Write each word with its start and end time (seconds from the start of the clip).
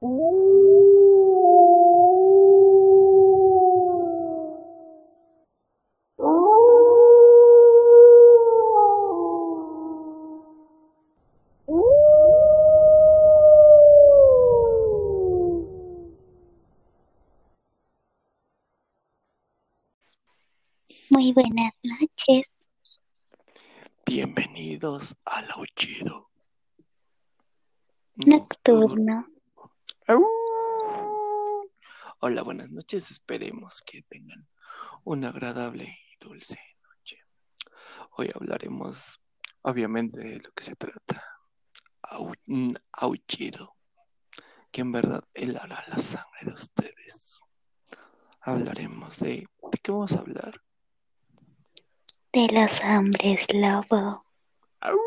Muy 0.00 0.12
buenas 21.32 21.74
noches. 21.82 22.60
Bienvenidos 24.06 25.16
al 25.24 25.50
aullido 25.50 26.30
Nocturno. 28.14 29.26
Hola, 32.30 32.42
buenas 32.42 32.68
noches. 32.70 33.10
Esperemos 33.10 33.80
que 33.86 34.02
tengan 34.02 34.46
una 35.02 35.30
agradable 35.30 35.84
y 35.86 36.22
dulce 36.22 36.58
noche. 36.82 37.22
Hoy 38.18 38.28
hablaremos, 38.34 39.22
obviamente, 39.62 40.18
de 40.20 40.38
lo 40.40 40.52
que 40.52 40.62
se 40.62 40.76
trata. 40.76 41.24
Au- 42.02 42.34
Un 42.46 42.78
aullido 42.92 43.78
que 44.70 44.82
en 44.82 44.92
verdad 44.92 45.24
helará 45.32 45.82
la 45.88 45.96
sangre 45.96 46.40
de 46.42 46.52
ustedes. 46.52 47.38
Hablaremos 48.42 49.20
de... 49.20 49.48
¿De 49.72 49.78
qué 49.82 49.90
vamos 49.90 50.12
a 50.12 50.18
hablar? 50.18 50.62
De 52.34 52.46
los 52.52 52.78
hombres 52.84 53.46
lobo. 53.54 54.26
Au. 54.80 54.98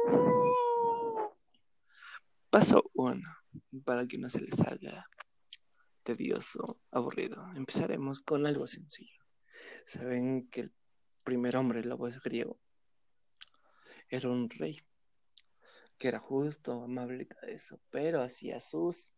Paso 2.49 2.89
uno, 2.95 3.29
para 3.85 4.07
que 4.07 4.17
no 4.17 4.27
se 4.27 4.41
les 4.41 4.59
haga 4.61 5.05
tedioso, 6.03 6.81
aburrido. 6.91 7.45
Empezaremos 7.55 8.19
con 8.19 8.45
algo 8.45 8.67
sencillo. 8.67 9.23
Saben 9.85 10.49
que 10.49 10.61
el 10.61 10.73
primer 11.23 11.55
hombre 11.57 11.83
lobo 11.83 12.07
es 12.07 12.21
griego. 12.21 12.59
Era 14.09 14.29
un 14.29 14.49
rey 14.49 14.79
que 15.97 16.07
era 16.07 16.19
justo, 16.19 16.83
amable 16.83 17.27
y 17.29 17.51
eso, 17.51 17.79
pero 17.91 18.21
hacía 18.21 18.59
sus 18.59 19.11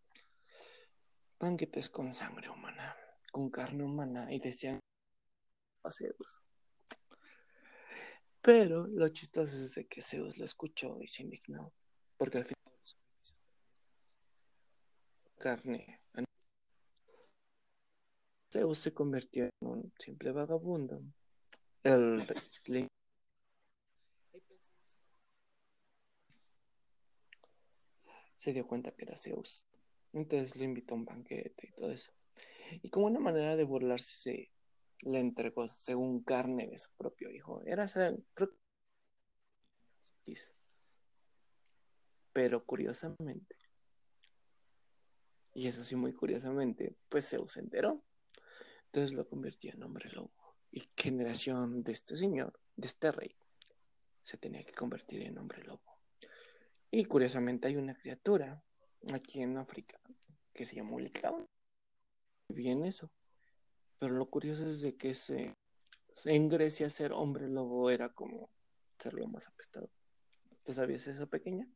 banquetes 1.40 1.90
con 1.90 2.14
sangre 2.14 2.50
humana, 2.50 2.96
con 3.32 3.50
carne 3.50 3.84
humana 3.84 4.34
y 4.34 4.40
decían 4.40 4.80
a 5.84 5.90
Zeus. 5.90 6.42
Pero 8.42 8.88
lo 8.88 9.08
chistoso 9.08 9.56
es 9.56 9.76
de 9.76 9.88
que 9.88 10.02
Zeus 10.02 10.38
lo 10.38 10.44
escuchó 10.44 11.02
y 11.02 11.08
se 11.08 11.24
indignó, 11.24 11.74
porque 12.18 12.40
al 12.40 12.44
final 12.44 12.64
carne. 15.44 16.03
Zeus 18.54 18.78
se 18.78 18.94
convirtió 18.94 19.46
en 19.46 19.52
un 19.68 19.94
simple 19.98 20.32
vagabundo. 20.32 21.02
El 21.82 22.24
se 28.38 28.54
dio 28.54 28.68
cuenta 28.68 28.92
que 28.92 29.06
era 29.06 29.16
Zeus. 29.16 29.68
Entonces 30.12 30.56
le 30.58 30.66
invitó 30.66 30.94
a 30.94 30.98
un 30.98 31.06
banquete 31.06 31.68
y 31.68 31.72
todo 31.72 31.92
eso. 31.92 32.12
Y 32.84 32.90
como 32.90 33.08
una 33.08 33.20
manera 33.20 33.56
de 33.56 33.64
burlarse, 33.64 34.14
se 34.14 34.52
le 35.10 35.20
entregó 35.20 35.68
según 35.68 36.24
carne 36.24 36.68
de 36.68 36.78
su 36.78 36.92
propio 36.96 37.32
hijo. 37.32 37.62
Era, 37.66 37.88
creo 38.36 38.50
pero 42.32 42.66
curiosamente, 42.66 43.56
y 45.54 45.68
eso 45.68 45.84
sí 45.84 45.96
muy 45.96 46.14
curiosamente, 46.14 46.96
pues 47.10 47.30
Zeus 47.30 47.54
se 47.54 47.60
enteró. 47.60 48.02
Entonces 48.94 49.18
lo 49.18 49.28
convirtió 49.28 49.72
en 49.74 49.82
hombre 49.82 50.08
lobo. 50.12 50.32
Y 50.72 50.88
generación 50.96 51.84
de 51.84 51.94
este 51.94 52.16
señor, 52.16 52.60
de 52.76 52.86
este 52.86 53.12
rey, 53.12 53.36
se 54.22 54.38
tenía 54.38 54.64
que 54.64 54.72
convertir 54.72 55.24
en 55.24 55.40
hombre 55.40 55.64
lobo. 55.64 55.98
Y 56.92 57.06
curiosamente 57.06 57.68
hay 57.68 57.76
una 57.76 57.96
criatura 57.96 58.64
aquí 59.12 59.42
en 59.42 59.58
África 59.58 60.00
que 60.54 60.64
se 60.64 60.76
llama 60.76 61.02
Licaón. 61.02 61.50
Bien 62.50 62.86
eso. 62.86 63.10
Pero 63.98 64.14
lo 64.14 64.30
curioso 64.30 64.68
es 64.68 64.82
de 64.82 64.96
que 64.96 65.16
se, 65.16 65.58
en 66.26 66.50
Grecia 66.50 66.88
ser 66.92 67.14
hombre 67.14 67.50
lobo 67.50 67.90
era 67.90 68.10
como 68.10 68.52
ser 69.00 69.16
lo 69.16 69.28
más 69.28 69.48
apestado. 69.48 69.90
¿Tú 70.64 70.72
sabías 70.72 71.08
eso, 71.08 71.26
pequeña? 71.26 71.68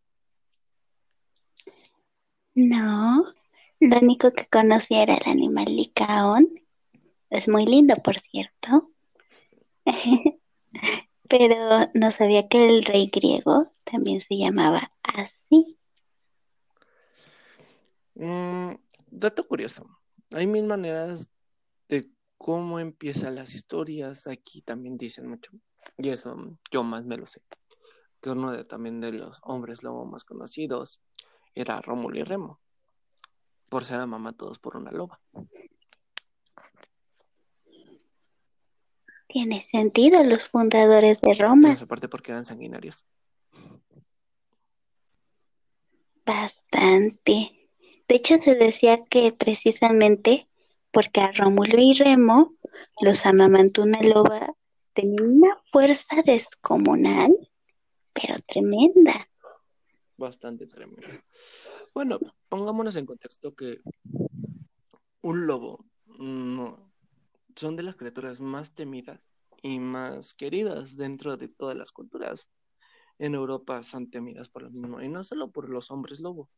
No, 2.53 3.33
lo 3.79 3.99
único 4.01 4.31
que 4.33 4.45
conocía 4.45 5.01
era 5.01 5.15
el 5.15 5.31
animal 5.31 5.75
licaón. 5.75 6.66
Es 7.29 7.47
muy 7.47 7.65
lindo, 7.65 7.95
por 7.97 8.19
cierto. 8.19 8.91
Pero 11.29 11.89
no 11.93 12.11
sabía 12.11 12.47
que 12.47 12.69
el 12.69 12.83
rey 12.83 13.09
griego 13.11 13.73
también 13.83 14.19
se 14.19 14.37
llamaba 14.37 14.91
así. 15.01 15.77
Mm, 18.15 18.75
dato 19.07 19.47
curioso. 19.47 19.85
Hay 20.31 20.47
mil 20.47 20.65
maneras 20.65 21.29
de 21.89 22.05
cómo 22.37 22.79
empiezan 22.79 23.35
las 23.35 23.53
historias. 23.53 24.27
Aquí 24.27 24.61
también 24.61 24.97
dicen 24.97 25.27
mucho. 25.27 25.51
Y 25.97 26.09
eso 26.09 26.57
yo 26.71 26.83
más 26.83 27.05
me 27.05 27.17
lo 27.17 27.25
sé. 27.25 27.41
Que 28.21 28.31
uno 28.31 28.51
de, 28.51 28.63
también 28.63 29.01
de 29.01 29.11
los 29.11 29.39
hombres 29.43 29.83
lobo 29.83 30.05
más 30.05 30.23
conocidos 30.23 31.01
era 31.53 31.81
Rómulo 31.81 32.19
y 32.19 32.23
Remo. 32.23 32.59
Por 33.69 33.83
ser 33.83 33.99
a 33.99 34.07
mamá 34.07 34.31
todos 34.33 34.59
por 34.59 34.77
una 34.77 34.91
loba. 34.91 35.19
Tiene 39.27 39.61
sentido 39.63 40.23
los 40.23 40.47
fundadores 40.47 41.21
de 41.21 41.33
Roma. 41.33 41.75
aparte 41.79 42.07
porque 42.07 42.31
eran 42.31 42.45
sanguinarios. 42.45 43.05
Bastante. 46.25 47.69
De 48.07 48.15
hecho, 48.15 48.37
se 48.37 48.55
decía 48.55 49.03
que 49.05 49.33
precisamente 49.33 50.47
porque 50.91 51.21
a 51.21 51.31
Rómulo 51.31 51.77
y 51.77 51.93
Remo 51.93 52.55
los 53.01 53.25
amamantó 53.25 53.83
una 53.83 54.01
loba 54.01 54.55
de 54.95 55.15
una 55.21 55.61
fuerza 55.71 56.21
descomunal, 56.25 57.31
pero 58.13 58.35
tremenda. 58.47 59.29
Bastante 60.17 60.65
tremendo. 60.67 61.07
Bueno, 61.93 62.19
pongámonos 62.49 62.95
en 62.95 63.05
contexto 63.05 63.53
que 63.53 63.81
un 65.21 65.45
lobo 65.45 65.85
no, 66.05 66.86
son 67.57 67.75
de 67.75 67.83
las 67.83 67.95
criaturas 67.95 68.39
más 68.39 68.73
temidas 68.73 69.29
y 69.61 69.79
más 69.79 70.33
queridas 70.33 70.95
dentro 70.95 71.35
de 71.35 71.47
todas 71.47 71.75
las 71.75 71.91
culturas. 71.91 72.49
En 73.19 73.33
Europa 73.33 73.83
son 73.83 74.09
temidas 74.09 74.47
por 74.47 74.63
lo 74.63 74.69
mismo, 74.69 75.01
y 75.01 75.09
no 75.09 75.23
solo 75.23 75.51
por 75.51 75.69
los 75.69 75.89
hombres 75.91 76.19
lobo, 76.19 76.49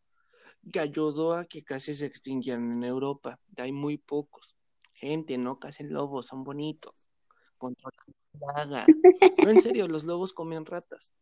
que 0.72 0.80
ayudó 0.80 1.34
a 1.34 1.46
que 1.46 1.64
casi 1.64 1.94
se 1.94 2.06
extinguieran 2.06 2.72
en 2.72 2.84
Europa. 2.84 3.40
Hay 3.58 3.72
muy 3.72 3.98
pocos. 3.98 4.56
Gente, 4.94 5.38
no 5.38 5.58
casi 5.58 5.86
lobos, 5.86 6.28
son 6.28 6.44
bonitos. 6.44 7.08
Controlan. 7.58 8.06
No, 9.44 9.50
en 9.50 9.62
serio, 9.62 9.88
los 9.88 10.04
lobos 10.04 10.34
comen 10.34 10.66
ratas. 10.66 11.14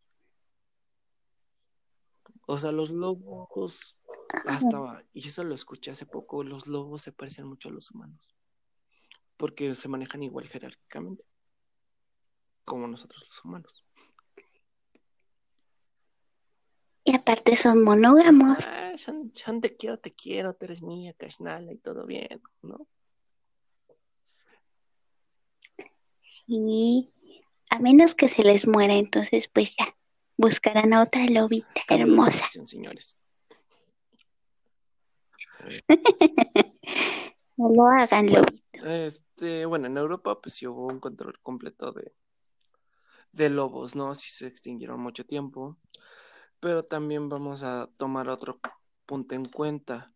O 2.47 2.57
sea, 2.57 2.71
los 2.71 2.89
lobos, 2.89 3.99
hasta, 4.45 5.05
y 5.13 5.27
eso 5.27 5.43
lo 5.43 5.53
escuché 5.53 5.91
hace 5.91 6.05
poco, 6.05 6.43
los 6.43 6.65
lobos 6.67 7.01
se 7.01 7.11
parecen 7.11 7.45
mucho 7.45 7.69
a 7.69 7.73
los 7.73 7.91
humanos, 7.91 8.33
porque 9.37 9.75
se 9.75 9.87
manejan 9.87 10.23
igual 10.23 10.47
jerárquicamente, 10.47 11.23
como 12.65 12.87
nosotros 12.87 13.23
los 13.27 13.45
humanos. 13.45 13.85
Y 17.03 17.15
aparte 17.15 17.55
son 17.55 17.83
monógamos. 17.83 18.67
Ah, 18.67 18.93
son, 18.97 19.31
son 19.33 19.61
te 19.61 19.77
quiero, 19.77 19.97
te 19.97 20.13
quiero, 20.13 20.53
tú 20.55 20.65
eres 20.65 20.81
mía, 20.81 21.13
cashnala 21.17 21.71
y 21.71 21.77
todo 21.77 22.05
bien, 22.05 22.41
¿no? 22.61 22.85
Y 26.45 27.09
a 27.69 27.79
menos 27.79 28.15
que 28.15 28.27
se 28.27 28.43
les 28.43 28.67
muera, 28.67 28.95
entonces 28.95 29.47
pues 29.47 29.75
ya, 29.77 29.95
buscarán 30.35 30.93
a 30.93 31.01
otra 31.01 31.25
lobita 31.27 31.81
hermosa. 31.89 32.45
señores. 32.47 33.15
No 37.57 37.69
lo 37.69 37.85
lobito. 37.89 38.85
este, 38.85 39.65
bueno, 39.65 39.87
en 39.87 39.97
Europa 39.97 40.39
pues 40.39 40.55
sí 40.55 40.67
hubo 40.67 40.87
un 40.87 40.99
control 40.99 41.39
completo 41.41 41.91
de, 41.91 42.13
de 43.31 43.49
lobos, 43.49 43.95
¿no? 43.95 44.13
Sí 44.13 44.29
se 44.31 44.47
extinguieron 44.47 44.99
mucho 44.99 45.25
tiempo, 45.25 45.77
pero 46.59 46.83
también 46.83 47.29
vamos 47.29 47.63
a 47.63 47.89
tomar 47.97 48.29
otro 48.29 48.59
punto 49.05 49.33
en 49.33 49.45
cuenta. 49.45 50.13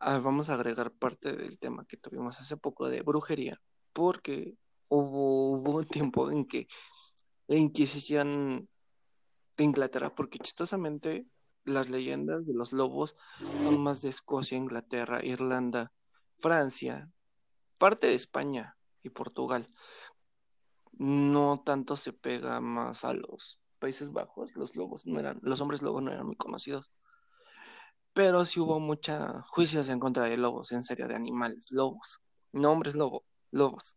Ah, 0.00 0.18
vamos 0.18 0.50
a 0.50 0.54
agregar 0.54 0.92
parte 0.92 1.32
del 1.36 1.58
tema 1.58 1.84
que 1.86 1.96
tuvimos 1.96 2.40
hace 2.40 2.56
poco 2.56 2.88
de 2.88 3.02
brujería, 3.02 3.60
porque 3.92 4.56
hubo, 4.88 5.58
hubo 5.58 5.78
un 5.78 5.86
tiempo 5.86 6.30
en 6.30 6.44
que 6.44 6.66
la 7.46 7.56
Inquisición 7.56 8.68
de 9.56 9.64
Inglaterra, 9.64 10.14
porque 10.14 10.38
chistosamente 10.38 11.26
las 11.64 11.88
leyendas 11.88 12.46
de 12.46 12.54
los 12.54 12.72
lobos 12.72 13.16
son 13.60 13.80
más 13.80 14.02
de 14.02 14.08
Escocia, 14.08 14.56
Inglaterra, 14.56 15.24
Irlanda, 15.24 15.92
Francia, 16.38 17.10
parte 17.78 18.06
de 18.06 18.14
España 18.14 18.76
y 19.02 19.10
Portugal. 19.10 19.66
No 20.92 21.62
tanto 21.64 21.96
se 21.96 22.12
pega 22.12 22.60
más 22.60 23.04
a 23.04 23.14
los 23.14 23.60
Países 23.78 24.12
Bajos, 24.12 24.50
los 24.56 24.74
lobos 24.74 25.06
no 25.06 25.20
eran, 25.20 25.38
los 25.42 25.60
hombres 25.60 25.82
lobos 25.82 26.02
no 26.02 26.12
eran 26.12 26.26
muy 26.26 26.36
conocidos. 26.36 26.90
Pero 28.12 28.44
sí 28.44 28.58
hubo 28.58 28.80
muchos 28.80 29.18
juicios 29.48 29.88
en 29.88 30.00
contra 30.00 30.24
de 30.24 30.36
lobos, 30.36 30.72
en 30.72 30.82
serio, 30.82 31.06
de 31.06 31.14
animales, 31.14 31.70
lobos. 31.70 32.18
No 32.52 32.72
hombres 32.72 32.96
lobo, 32.96 33.24
lobos. 33.52 33.96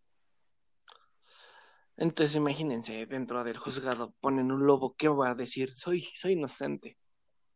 Entonces 1.98 2.36
imagínense, 2.36 3.06
dentro 3.06 3.44
del 3.44 3.58
juzgado 3.58 4.14
ponen 4.22 4.52
un 4.52 4.66
lobo, 4.66 4.96
¿qué 4.96 5.08
va 5.08 5.30
a 5.30 5.36
decir? 5.36 5.72
Soy, 5.76 6.02
soy 6.16 6.34
inocente. 6.34 6.98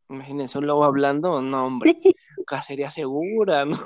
Imagínense 0.10 0.58
un 0.58 0.68
lobo 0.68 0.86
hablando, 0.86 1.42
no, 1.42 1.66
hombre, 1.66 1.96
cacería 2.48 2.92
segura, 2.92 3.66
¿no? 3.66 3.78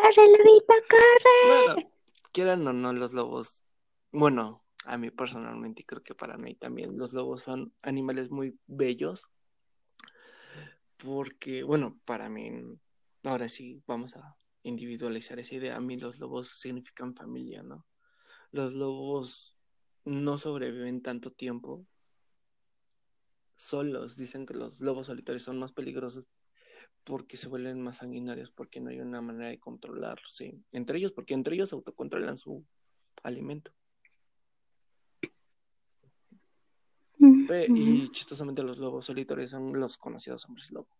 ¡Corre, 0.00 0.28
lobito, 0.28 0.74
corre! 0.88 1.66
Bueno, 1.66 1.90
quieran 2.32 2.66
o 2.66 2.72
no, 2.72 2.92
los 2.94 3.12
lobos, 3.12 3.64
bueno, 4.12 4.64
a 4.86 4.96
mí 4.96 5.10
personalmente 5.10 5.84
creo 5.84 6.02
que 6.02 6.14
para 6.14 6.38
mí 6.38 6.54
también 6.54 6.96
los 6.96 7.12
lobos 7.12 7.42
son 7.42 7.74
animales 7.82 8.30
muy 8.30 8.58
bellos. 8.66 9.28
Porque, 10.96 11.62
bueno, 11.64 12.00
para 12.04 12.30
mí, 12.30 12.50
ahora 13.24 13.48
sí, 13.48 13.82
vamos 13.86 14.16
a 14.16 14.36
individualizar 14.62 15.38
esa 15.38 15.56
idea. 15.56 15.76
A 15.76 15.80
mí 15.80 15.98
los 15.98 16.18
lobos 16.18 16.48
significan 16.48 17.14
familia, 17.14 17.62
¿no? 17.62 17.86
Los 18.52 18.74
lobos 18.74 19.56
no 20.04 20.38
sobreviven 20.38 21.02
tanto 21.02 21.30
tiempo 21.30 21.86
solos. 23.56 24.16
Dicen 24.16 24.46
que 24.46 24.54
los 24.54 24.80
lobos 24.80 25.08
solitarios 25.08 25.42
son 25.42 25.58
más 25.58 25.72
peligrosos 25.72 26.26
porque 27.10 27.36
se 27.36 27.48
vuelven 27.48 27.82
más 27.82 27.96
sanguinarios, 27.96 28.52
porque 28.52 28.80
no 28.80 28.90
hay 28.90 29.00
una 29.00 29.20
manera 29.20 29.50
de 29.50 29.58
controlarlos, 29.58 30.40
Entre 30.70 30.96
ellos, 30.96 31.10
porque 31.10 31.34
entre 31.34 31.56
ellos 31.56 31.72
autocontrolan 31.72 32.38
su 32.38 32.64
alimento. 33.24 33.72
Y 37.68 38.08
chistosamente 38.10 38.62
los 38.62 38.78
lobos 38.78 39.06
solitarios 39.06 39.50
son 39.50 39.72
los 39.80 39.98
conocidos 39.98 40.44
hombres 40.44 40.70
lobo. 40.70 40.96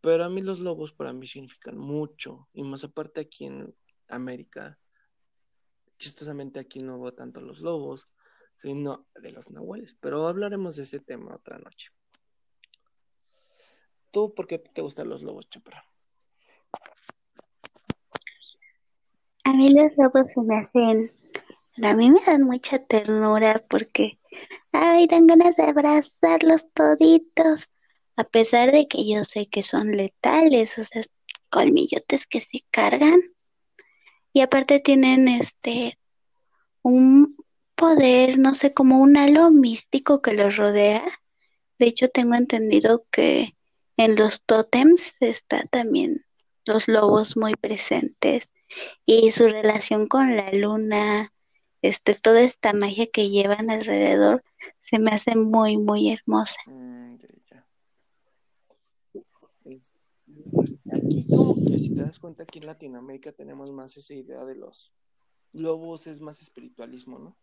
Pero 0.00 0.24
a 0.24 0.30
mí 0.30 0.40
los 0.40 0.60
lobos 0.60 0.94
para 0.94 1.12
mí 1.12 1.26
significan 1.26 1.76
mucho. 1.76 2.48
Y 2.54 2.62
más 2.62 2.84
aparte 2.84 3.20
aquí 3.20 3.44
en 3.44 3.76
América, 4.08 4.78
chistosamente 5.98 6.58
aquí 6.58 6.78
no 6.78 6.96
hubo 6.96 7.12
tanto 7.12 7.42
los 7.42 7.60
lobos, 7.60 8.06
sino 8.54 9.06
de 9.14 9.30
los 9.30 9.50
nahuales. 9.50 9.94
Pero 10.00 10.26
hablaremos 10.26 10.76
de 10.76 10.84
ese 10.84 11.00
tema 11.00 11.34
otra 11.34 11.58
noche. 11.58 11.90
¿Tú 14.14 14.32
por 14.32 14.46
qué 14.46 14.60
te 14.60 14.80
gustan 14.80 15.08
los 15.08 15.24
lobos, 15.24 15.48
Chopra? 15.48 15.84
A 19.42 19.52
mí 19.52 19.70
los 19.70 19.90
lobos 19.96 20.30
se 20.32 20.40
me 20.40 20.56
hacen, 20.56 21.10
a 21.82 21.94
mí 21.94 22.12
me 22.12 22.20
dan 22.24 22.44
mucha 22.44 22.78
ternura 22.78 23.64
porque, 23.68 24.20
ay, 24.70 25.08
dan 25.08 25.26
ganas 25.26 25.56
de 25.56 25.64
abrazarlos 25.64 26.70
toditos 26.72 27.68
a 28.14 28.22
pesar 28.22 28.70
de 28.70 28.86
que 28.86 29.04
yo 29.04 29.24
sé 29.24 29.48
que 29.48 29.64
son 29.64 29.96
letales, 29.96 30.78
o 30.78 30.84
sea, 30.84 31.02
colmillotes 31.50 32.28
que 32.28 32.38
se 32.38 32.64
cargan. 32.70 33.20
Y 34.32 34.42
aparte 34.42 34.78
tienen 34.78 35.26
este 35.26 35.98
un 36.82 37.36
poder, 37.74 38.38
no 38.38 38.54
sé, 38.54 38.72
como 38.72 39.00
un 39.00 39.16
halo 39.16 39.50
místico 39.50 40.22
que 40.22 40.34
los 40.34 40.56
rodea. 40.56 41.02
De 41.80 41.86
hecho, 41.86 42.08
tengo 42.10 42.36
entendido 42.36 43.06
que 43.10 43.56
en 43.96 44.16
los 44.16 44.42
tótems 44.42 45.16
está 45.20 45.64
también 45.66 46.24
los 46.66 46.88
lobos 46.88 47.36
muy 47.36 47.54
presentes 47.54 48.52
y 49.06 49.30
su 49.30 49.48
relación 49.48 50.08
con 50.08 50.36
la 50.36 50.52
luna, 50.52 51.32
este, 51.82 52.14
toda 52.14 52.40
esta 52.40 52.72
magia 52.72 53.06
que 53.06 53.28
llevan 53.28 53.70
alrededor, 53.70 54.42
se 54.80 54.98
me 54.98 55.10
hace 55.10 55.36
muy, 55.36 55.76
muy 55.76 56.10
hermosa. 56.10 56.56
Mm, 56.66 57.16
aquí 60.92 61.26
como 61.28 61.54
que 61.54 61.78
si 61.78 61.94
te 61.94 62.02
das 62.02 62.18
cuenta 62.18 62.42
aquí 62.44 62.58
en 62.58 62.66
Latinoamérica 62.66 63.32
tenemos 63.32 63.70
más 63.72 63.96
esa 63.96 64.14
idea 64.14 64.44
de 64.44 64.56
los 64.56 64.92
lobos, 65.52 66.06
es 66.06 66.20
más 66.20 66.40
espiritualismo, 66.40 67.18
¿no? 67.18 67.36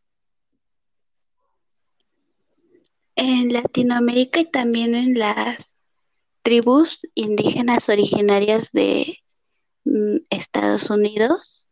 En 3.15 3.53
Latinoamérica 3.53 4.39
y 4.39 4.49
también 4.49 4.95
en 4.95 5.19
las 5.19 5.75
tribus 6.41 6.99
indígenas 7.15 7.89
originarias 7.89 8.71
de 8.71 9.17
mm, 9.85 10.17
Estados 10.29 10.89
Unidos, 10.89 11.67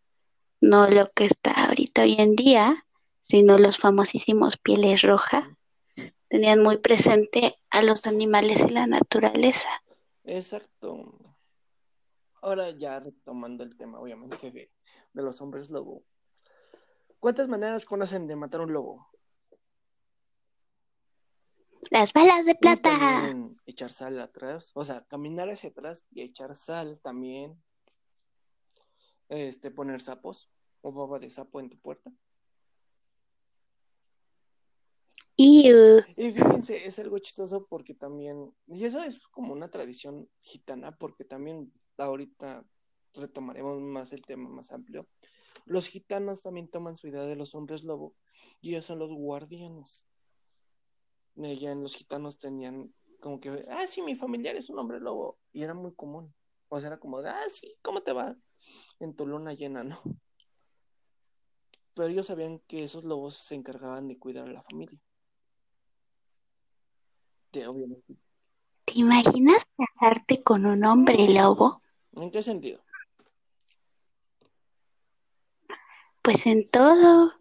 no 0.61 0.89
lo 0.89 1.11
que 1.11 1.25
está 1.25 1.51
ahorita 1.51 2.03
hoy 2.03 2.15
en 2.19 2.35
día, 2.35 2.85
sino 3.21 3.57
los 3.57 3.77
famosísimos 3.77 4.57
pieles 4.57 5.01
rojas, 5.01 5.47
tenían 6.29 6.61
muy 6.61 6.77
presente 6.77 7.57
a 7.69 7.81
los 7.81 8.07
animales 8.07 8.63
y 8.67 8.69
la 8.69 8.87
naturaleza. 8.87 9.69
Exacto. 10.23 11.17
Ahora 12.41 12.69
ya 12.71 12.99
retomando 12.99 13.63
el 13.63 13.75
tema, 13.75 13.99
obviamente, 13.99 14.51
de, 14.51 14.71
los 15.13 15.41
hombres 15.41 15.69
lobo. 15.69 16.03
¿Cuántas 17.19 17.49
maneras 17.49 17.85
conocen 17.85 18.27
de 18.27 18.35
matar 18.35 18.61
un 18.61 18.71
lobo? 18.71 19.07
Las 21.89 22.13
balas 22.13 22.45
de 22.45 22.55
plata. 22.55 23.33
echar 23.65 23.89
sal 23.89 24.19
atrás, 24.19 24.71
o 24.73 24.83
sea, 24.83 25.05
caminar 25.05 25.49
hacia 25.49 25.69
atrás 25.69 26.05
y 26.11 26.21
echar 26.21 26.55
sal 26.55 26.99
también. 27.01 27.61
Este, 29.29 29.71
poner 29.71 30.01
sapos 30.01 30.49
o 30.81 30.91
baba 30.91 31.19
de 31.19 31.29
sapo 31.29 31.59
en 31.59 31.69
tu 31.69 31.77
puerta. 31.79 32.11
Y 35.41 35.71
fíjense, 36.17 36.85
es 36.85 36.99
algo 36.99 37.17
chistoso 37.19 37.65
porque 37.69 37.93
también, 37.93 38.53
y 38.67 38.83
eso 38.83 39.01
es 39.01 39.25
como 39.27 39.53
una 39.53 39.69
tradición 39.69 40.29
gitana, 40.41 40.97
porque 40.97 41.23
también 41.23 41.71
ahorita 41.97 42.65
retomaremos 43.13 43.79
más 43.79 44.11
el 44.11 44.21
tema 44.21 44.49
más 44.49 44.71
amplio. 44.71 45.07
Los 45.65 45.87
gitanos 45.87 46.41
también 46.41 46.67
toman 46.67 46.97
su 46.97 47.07
idea 47.07 47.23
de 47.23 47.37
los 47.37 47.55
hombres 47.55 47.85
lobo 47.85 48.15
y 48.59 48.71
ellos 48.71 48.85
son 48.85 48.99
los 48.99 49.13
guardianes. 49.13 50.05
Ya 51.35 51.71
en 51.71 51.83
los 51.83 51.95
gitanos 51.95 52.37
tenían 52.37 52.93
como 53.19 53.39
que, 53.39 53.65
ah, 53.69 53.87
sí, 53.87 54.01
mi 54.01 54.15
familiar 54.15 54.55
es 54.55 54.69
un 54.69 54.79
hombre 54.79 54.99
lobo. 54.99 55.37
Y 55.51 55.63
era 55.63 55.73
muy 55.73 55.93
común. 55.93 56.33
O 56.69 56.79
sea, 56.79 56.87
era 56.87 56.99
como, 56.99 57.19
ah, 57.19 57.49
sí, 57.49 57.75
¿cómo 57.81 58.01
te 58.01 58.13
va? 58.13 58.35
En 58.99 59.15
tu 59.15 59.25
luna 59.25 59.53
llena, 59.53 59.83
¿no? 59.83 60.01
Pero 61.93 62.09
ellos 62.09 62.27
sabían 62.27 62.59
que 62.59 62.83
esos 62.83 63.03
lobos 63.03 63.35
se 63.35 63.55
encargaban 63.55 64.07
de 64.07 64.17
cuidar 64.17 64.47
a 64.47 64.51
la 64.51 64.61
familia. 64.61 64.99
¿Te 67.51 67.65
imaginas 68.93 69.65
casarte 69.75 70.43
con 70.43 70.65
un 70.65 70.83
hombre 70.85 71.27
lobo? 71.29 71.81
¿En 72.13 72.31
qué 72.31 72.41
sentido? 72.41 72.81
Pues 76.21 76.45
en 76.45 76.67
todo. 76.69 77.38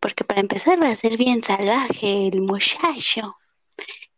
Porque 0.00 0.24
para 0.24 0.40
empezar 0.40 0.80
va 0.80 0.90
a 0.90 0.96
ser 0.96 1.16
bien 1.16 1.42
salvaje 1.42 2.28
el 2.28 2.42
muchacho. 2.42 3.36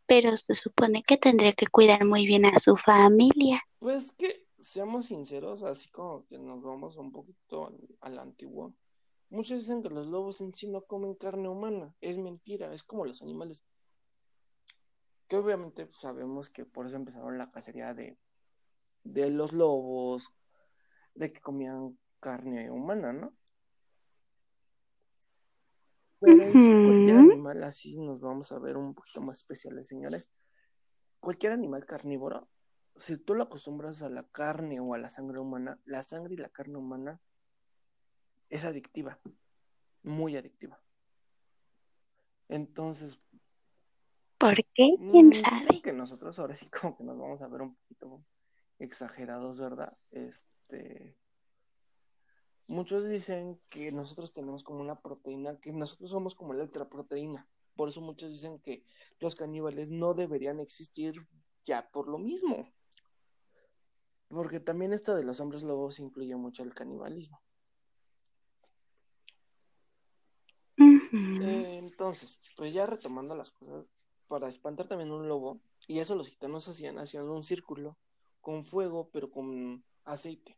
Pero 0.07 0.37
se 0.37 0.55
supone 0.55 1.03
que 1.03 1.17
tendría 1.17 1.53
que 1.53 1.67
cuidar 1.67 2.05
muy 2.05 2.27
bien 2.27 2.45
a 2.47 2.59
su 2.59 2.77
familia. 2.77 3.63
Pues 3.79 4.13
que, 4.13 4.45
seamos 4.61 5.07
sinceros, 5.07 5.63
así 5.63 5.91
como 5.91 6.27
que 6.27 6.39
nos 6.39 6.63
vamos 6.63 6.97
un 6.97 7.13
poquito 7.13 7.73
al, 8.01 8.19
antiguo. 8.19 8.75
Muchos 9.31 9.59
dicen 9.61 9.83
que 9.83 9.89
los 9.89 10.07
lobos 10.07 10.41
en 10.41 10.55
sí 10.55 10.69
no 10.69 10.83
comen 10.83 11.15
carne 11.15 11.49
humana. 11.49 11.95
Es 12.01 12.19
mentira, 12.19 12.73
es 12.73 12.83
como 12.83 13.05
los 13.05 13.23
animales 13.23 13.65
que 15.29 15.37
obviamente 15.37 15.89
sabemos 15.95 16.51
que 16.51 16.67
por 16.67 16.87
eso 16.87 16.97
empezaron 16.97 17.39
la 17.39 17.51
cacería 17.51 17.95
de, 17.95 18.19
de 19.03 19.31
los 19.31 19.55
lobos, 19.55 20.31
de 21.15 21.33
que 21.33 21.41
comían 21.41 21.99
carne 22.21 22.71
humana, 22.71 23.15
¿no? 23.15 23.33
Pero 26.23 26.53
sí, 26.53 26.69
cualquier 26.69 27.17
animal, 27.17 27.65
así 27.65 27.99
nos 27.99 28.21
vamos 28.21 28.53
a 28.53 28.59
ver 28.59 28.77
un 28.77 28.95
poquito 28.95 29.21
más 29.21 29.39
especiales, 29.39 29.89
señores. 29.89 30.31
Cualquier 31.21 31.53
animal 31.53 31.85
carnívoro, 31.85 32.49
si 32.97 33.17
tú 33.19 33.35
lo 33.35 33.45
acostumbras 33.45 34.03
a 34.03 34.09
la 34.09 34.23
carne 34.23 34.81
o 34.81 34.95
a 34.95 34.99
la 34.99 35.09
sangre 35.09 35.41
humana, 35.41 35.81
la 35.85 36.03
sangre 36.03 36.35
y 36.35 36.37
la 36.37 36.49
carne 36.49 36.77
humana 36.77 37.21
es 38.49 38.65
adictiva, 38.65 39.19
muy 40.03 40.37
adictiva. 40.37 40.81
Entonces, 42.49 43.19
¿Por 44.39 44.57
qué? 44.75 44.97
¿Quién 44.99 45.29
mm, 45.29 45.33
sabe? 45.35 45.83
que 45.83 45.93
nosotros 45.93 46.37
ahora 46.39 46.57
sí 46.57 46.69
como 46.69 46.97
que 46.97 47.05
nos 47.05 47.19
vamos 47.19 47.43
a 47.43 47.49
ver 47.49 47.63
un 47.63 47.77
poquito 47.77 48.25
exagerados, 48.79 49.59
¿verdad? 49.59 49.97
Este... 50.11 51.17
Muchos 52.69 53.09
dicen 53.09 53.61
que 53.69 53.93
nosotros 53.93 54.33
tenemos 54.33 54.65
como 54.65 54.81
una 54.81 55.01
proteína, 55.01 55.59
que 55.59 55.73
nosotros 55.73 56.11
somos 56.11 56.35
como 56.35 56.55
la 56.55 56.63
ultraproteína. 56.63 57.49
Por 57.77 57.89
eso 57.89 58.01
muchos 58.01 58.31
dicen 58.31 58.61
que 58.61 58.85
los 59.19 59.37
caníbales 59.37 59.91
no 59.91 60.15
deberían 60.15 60.61
existir 60.61 61.27
ya 61.65 61.91
por 61.91 62.09
lo 62.09 62.19
mismo. 62.19 62.69
Porque 64.29 64.61
también 64.61 64.93
esto 64.93 65.15
de 65.15 65.25
los 65.25 65.41
hombres 65.41 65.63
lobos 65.63 65.99
incluye 65.99 66.35
mucho 66.37 66.63
el 66.63 66.75
canibalismo. 66.75 67.43
Eh, 70.79 71.79
entonces, 71.79 72.41
pues 72.57 72.73
ya 72.73 72.87
retomando 72.87 73.37
las 73.37 73.51
cosas, 73.51 73.87
para 74.29 74.49
espantar 74.49 74.87
también 74.87 75.11
un 75.11 75.29
lobo, 75.29 75.61
y 75.87 75.99
eso 75.99 76.15
los 76.15 76.29
gitanos 76.29 76.69
hacían, 76.69 76.99
hacían 76.99 77.29
un 77.29 77.45
círculo 77.45 77.99
con 78.41 78.65
fuego, 78.65 79.11
pero 79.13 79.31
con 79.31 79.85
aceite. 80.05 80.57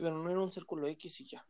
Pero 0.00 0.16
no 0.16 0.30
era 0.30 0.40
un 0.40 0.50
círculo 0.50 0.86
X 0.88 1.20
y 1.20 1.28
ya. 1.28 1.46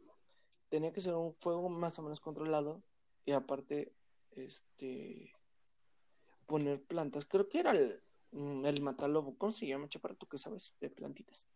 Tenía 0.69 0.93
que 0.93 1.01
ser 1.01 1.15
un 1.15 1.37
fuego 1.39 1.69
más 1.69 1.97
o 2.01 2.03
menos 2.03 2.21
controlado, 2.21 2.83
y 3.25 3.31
aparte, 3.31 3.93
este, 4.33 5.33
poner 6.47 6.83
plantas. 6.83 7.27
Creo 7.27 7.49
que 7.49 7.61
era 7.61 7.71
el, 7.71 8.03
mm, 8.33 8.67
el 8.67 8.83
matalobo. 8.83 9.37
¿Cómo 9.39 9.53
se 9.53 9.69
llama, 9.69 9.89
para 10.03 10.17
¿Tú 10.17 10.27
qué 10.27 10.37
sabes 10.37 10.75
de 10.81 10.91
plantitas? 10.91 11.47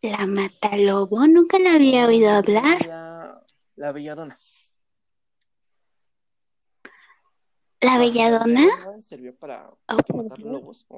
La 0.00 0.26
matalobo, 0.26 1.24
nunca 1.28 1.60
la 1.60 1.74
había 1.74 2.08
oído 2.08 2.30
hablar. 2.30 2.84
La, 3.76 3.92
belladona. 3.92 4.36
¿La 7.80 7.98
belladona? 7.98 8.60
La 8.66 8.66
belladona 8.66 9.00
sirvió 9.00 9.36
para 9.36 9.70
matar 10.12 10.40
lobos 10.40 10.86
o 10.88 10.96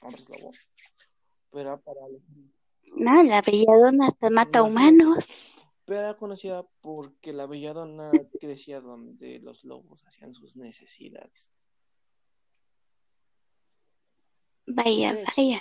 hombres 0.00 0.30
lobos. 0.30 0.70
Pero 1.50 1.80
para... 1.80 2.00
No, 2.96 3.22
la 3.22 3.42
belladona 3.42 4.06
hasta 4.06 4.30
mata 4.30 4.62
humanos 4.62 5.56
pero 5.86 6.00
era 6.00 6.16
conocida 6.16 6.66
porque 6.80 7.32
la 7.32 7.46
belladona 7.46 8.10
crecía 8.40 8.80
donde 8.80 9.38
los 9.38 9.64
lobos 9.64 10.04
hacían 10.04 10.34
sus 10.34 10.56
necesidades. 10.56 11.52
Vaya, 14.66 15.24
vaya. 15.36 15.60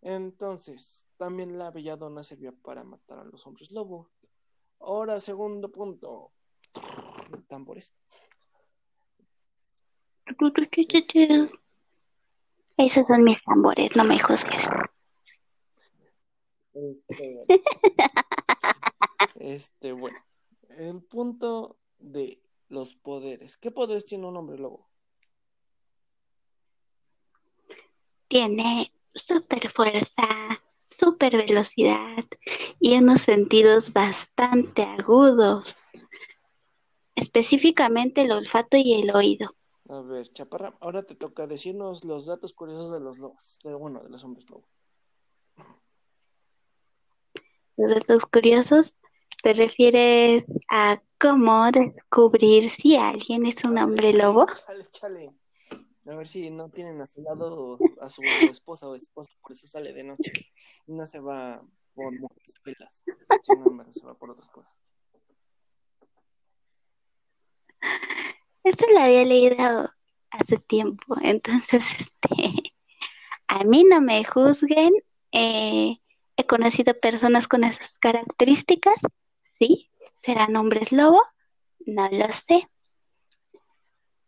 Entonces, 0.00 1.06
también 1.16 1.58
la 1.58 1.70
belladona 1.70 2.24
servía 2.24 2.50
para 2.50 2.82
matar 2.82 3.20
a 3.20 3.24
los 3.24 3.46
hombres 3.46 3.70
lobo. 3.70 4.10
Ahora, 4.80 5.20
segundo 5.20 5.70
punto. 5.70 6.32
Tambores. 7.46 7.94
Este, 10.26 11.50
Esos 12.76 13.06
son 13.06 13.22
mis 13.24 13.42
tambores, 13.42 13.94
no 13.96 14.04
me 14.04 14.18
juzgues. 14.18 14.68
Este, 16.72 17.44
este, 19.36 19.92
bueno, 19.92 20.18
el 20.70 21.02
punto 21.02 21.76
de 21.98 22.42
los 22.68 22.94
poderes. 22.94 23.56
¿Qué 23.56 23.70
poderes 23.70 24.06
tiene 24.06 24.26
un 24.26 24.36
hombre 24.36 24.58
lobo? 24.58 24.88
Tiene 28.28 28.90
super 29.14 29.68
fuerza, 29.68 30.26
super 30.78 31.36
velocidad 31.36 32.24
y 32.80 32.96
unos 32.96 33.20
sentidos 33.20 33.92
bastante 33.92 34.82
agudos, 34.82 35.76
específicamente 37.14 38.22
el 38.22 38.32
olfato 38.32 38.78
y 38.78 39.02
el 39.02 39.14
oído. 39.14 39.54
A 39.92 40.00
ver, 40.00 40.26
Chaparra, 40.32 40.74
ahora 40.80 41.02
te 41.02 41.14
toca 41.14 41.46
decirnos 41.46 42.02
los 42.02 42.24
datos 42.24 42.54
curiosos 42.54 42.90
de 42.90 43.00
los 43.00 43.18
lobos, 43.18 43.58
de, 43.62 43.74
bueno, 43.74 44.02
de 44.02 44.08
los 44.08 44.24
hombres 44.24 44.48
lobos 44.48 44.70
los 47.76 47.90
datos 47.90 48.24
curiosos, 48.26 48.96
¿te 49.42 49.52
refieres 49.54 50.58
a 50.70 51.02
cómo 51.18 51.70
descubrir 51.70 52.70
si 52.70 52.96
alguien 52.96 53.44
es 53.44 53.64
un 53.64 53.76
hombre 53.76 54.12
lobo? 54.12 54.46
Chale, 54.46 54.86
chale. 54.90 55.34
A 56.06 56.16
ver 56.16 56.26
si 56.26 56.50
no 56.50 56.70
tienen 56.70 57.00
a 57.00 57.06
su 57.06 57.22
lado 57.22 57.78
a 58.00 58.08
su 58.08 58.22
esposa 58.22 58.88
o 58.88 58.94
esposa, 58.94 59.32
por 59.42 59.52
eso 59.52 59.66
sale 59.66 59.92
de 59.92 60.04
noche. 60.04 60.32
No 60.86 61.06
se 61.06 61.20
va 61.20 61.62
por 61.94 62.12
mujeres 62.12 62.54
sino 63.42 63.92
se 63.92 64.06
va 64.06 64.14
por 64.14 64.30
otras 64.30 64.50
cosas. 64.50 64.84
Esto 68.64 68.86
lo 68.92 69.00
había 69.00 69.24
leído 69.24 69.90
hace 70.30 70.58
tiempo, 70.58 71.16
entonces, 71.22 71.84
este, 71.98 72.74
a 73.48 73.64
mí 73.64 73.84
no 73.84 74.00
me 74.00 74.24
juzguen. 74.24 74.92
Eh, 75.32 75.98
He 76.36 76.46
conocido 76.46 76.98
personas 76.98 77.46
con 77.48 77.64
esas 77.64 77.98
características. 77.98 79.00
¿Sí? 79.58 79.90
¿Serán 80.16 80.56
hombres 80.56 80.92
lobo? 80.92 81.22
No 81.86 82.08
lo 82.10 82.32
sé. 82.32 82.68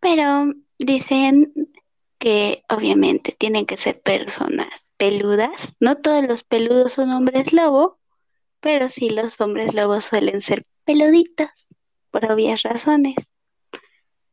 Pero 0.01 0.53
dicen 0.79 1.53
que 2.19 2.65
obviamente 2.69 3.33
tienen 3.33 3.67
que 3.67 3.77
ser 3.77 4.01
personas 4.01 4.93
peludas. 4.97 5.75
No 5.81 5.97
todos 5.97 6.25
los 6.27 6.45
peludos 6.45 6.93
son 6.93 7.11
hombres 7.11 7.53
lobo, 7.53 7.99
pero 8.61 8.89
sí 8.89 9.11
los 9.11 9.41
hombres 9.41 9.75
lobos 9.75 10.05
suelen 10.05 10.41
ser 10.41 10.65
peluditos, 10.85 11.67
por 12.11 12.31
obvias 12.31 12.63
razones. 12.63 13.17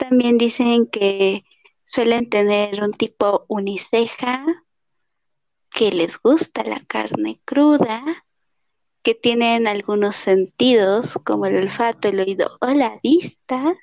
También 0.02 0.40
dicen 0.40 0.88
que 0.88 1.46
suelen 1.86 2.28
tener 2.28 2.84
un 2.84 2.92
tipo 2.92 3.46
uniceja, 3.48 4.44
que 5.70 5.92
les 5.92 6.20
gusta 6.20 6.64
la 6.64 6.80
carne 6.80 7.40
cruda, 7.46 8.26
que 9.04 9.14
tienen 9.14 9.68
algunos 9.68 10.16
sentidos 10.16 11.20
como 11.24 11.46
el 11.46 11.56
olfato, 11.58 12.08
el 12.08 12.20
oído 12.20 12.58
o 12.62 12.70
la 12.70 13.00
vista, 13.04 13.76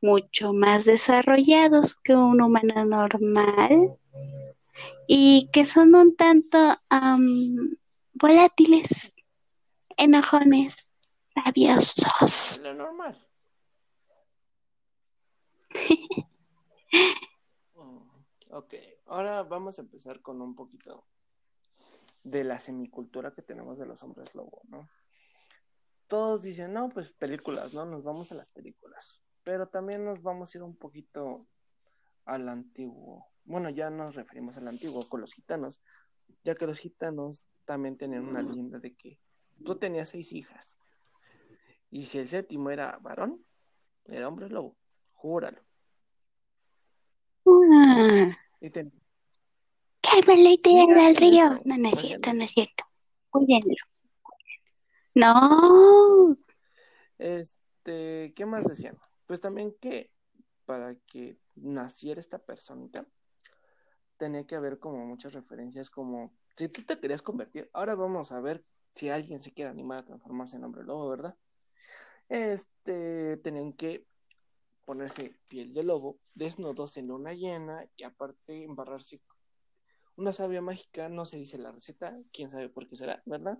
mucho 0.00 0.52
más 0.52 0.84
desarrollados 0.84 1.96
que 1.96 2.14
un 2.14 2.40
humano 2.40 2.84
normal 2.84 3.96
y 5.08 5.50
que 5.52 5.64
son 5.64 5.96
un 5.96 6.14
tanto 6.14 6.78
volátiles, 8.12 9.12
enojones, 9.96 10.92
rabiosos. 11.34 12.60
Lo 12.62 12.72
normal. 12.72 13.16
Mm, 17.74 18.08
ok. 18.50 18.74
Ahora 19.06 19.42
vamos 19.42 19.78
a 19.78 19.82
empezar 19.82 20.20
con 20.20 20.40
un 20.40 20.54
poquito 20.54 21.04
de 22.22 22.44
la 22.44 22.58
semicultura 22.58 23.34
que 23.34 23.42
tenemos 23.42 23.78
de 23.78 23.86
los 23.86 24.02
hombres 24.02 24.34
lobo, 24.34 24.62
¿no? 24.68 24.88
Todos 26.06 26.42
dicen, 26.42 26.72
no, 26.72 26.88
pues 26.88 27.12
películas, 27.12 27.74
¿no? 27.74 27.84
Nos 27.84 28.02
vamos 28.04 28.32
a 28.32 28.34
las 28.34 28.50
películas. 28.50 29.20
Pero 29.42 29.68
también 29.68 30.04
nos 30.04 30.22
vamos 30.22 30.54
a 30.54 30.58
ir 30.58 30.62
un 30.62 30.76
poquito 30.76 31.46
al 32.24 32.48
antiguo. 32.48 33.26
Bueno, 33.44 33.68
ya 33.70 33.90
nos 33.90 34.14
referimos 34.14 34.56
al 34.56 34.68
antiguo 34.68 35.06
con 35.08 35.20
los 35.20 35.34
gitanos, 35.34 35.82
ya 36.42 36.54
que 36.54 36.66
los 36.66 36.78
gitanos 36.78 37.46
también 37.64 37.96
tenían 37.96 38.26
una 38.26 38.42
leyenda 38.42 38.78
de 38.78 38.94
que 38.94 39.18
tú 39.64 39.76
tenías 39.76 40.08
seis 40.08 40.32
hijas. 40.32 40.78
Y 41.90 42.06
si 42.06 42.18
el 42.18 42.28
séptimo 42.28 42.70
era 42.70 42.98
varón, 42.98 43.44
era 44.06 44.28
hombre 44.28 44.48
lobo. 44.48 44.76
Júralo. 45.24 45.58
Ah. 47.46 48.36
Y 48.60 48.68
te... 48.68 48.84
del 48.84 51.16
río. 51.16 51.62
No, 51.64 51.78
no 51.78 51.88
es 51.88 51.98
cierto, 51.98 52.30
no 52.34 52.44
es 52.44 52.50
cierto. 52.50 52.84
Cuídenlo. 53.30 53.74
No. 55.14 56.36
Este, 57.16 58.34
¿qué 58.36 58.44
más 58.44 58.66
decían? 58.66 58.98
Pues 59.24 59.40
también 59.40 59.74
que 59.80 60.10
para 60.66 60.94
que 61.06 61.38
naciera 61.54 62.20
esta 62.20 62.38
personita 62.38 63.06
tenía 64.18 64.46
que 64.46 64.56
haber 64.56 64.78
como 64.78 65.06
muchas 65.06 65.32
referencias 65.32 65.88
como 65.88 66.34
si 66.54 66.68
tú 66.68 66.82
te 66.82 67.00
querías 67.00 67.22
convertir, 67.22 67.70
ahora 67.72 67.94
vamos 67.94 68.30
a 68.32 68.40
ver 68.40 68.62
si 68.94 69.08
alguien 69.08 69.40
se 69.40 69.54
quiere 69.54 69.70
animar 69.70 70.00
a 70.00 70.04
transformarse 70.04 70.56
en 70.56 70.64
hombre 70.64 70.84
lobo, 70.84 71.08
¿verdad? 71.08 71.34
Este, 72.28 73.38
tenían 73.38 73.72
que 73.72 74.06
ponerse 74.84 75.36
piel 75.48 75.72
de 75.72 75.82
lobo, 75.82 76.18
desnudos 76.34 76.96
en 76.96 77.08
luna 77.08 77.32
llena 77.32 77.86
y 77.96 78.04
aparte 78.04 78.64
embarrarse 78.64 79.20
una 80.16 80.32
savia 80.32 80.62
mágica, 80.62 81.08
no 81.08 81.24
se 81.24 81.38
dice 81.38 81.58
la 81.58 81.72
receta, 81.72 82.16
quién 82.32 82.50
sabe 82.50 82.68
por 82.68 82.86
qué 82.86 82.96
será, 82.96 83.22
¿verdad? 83.26 83.58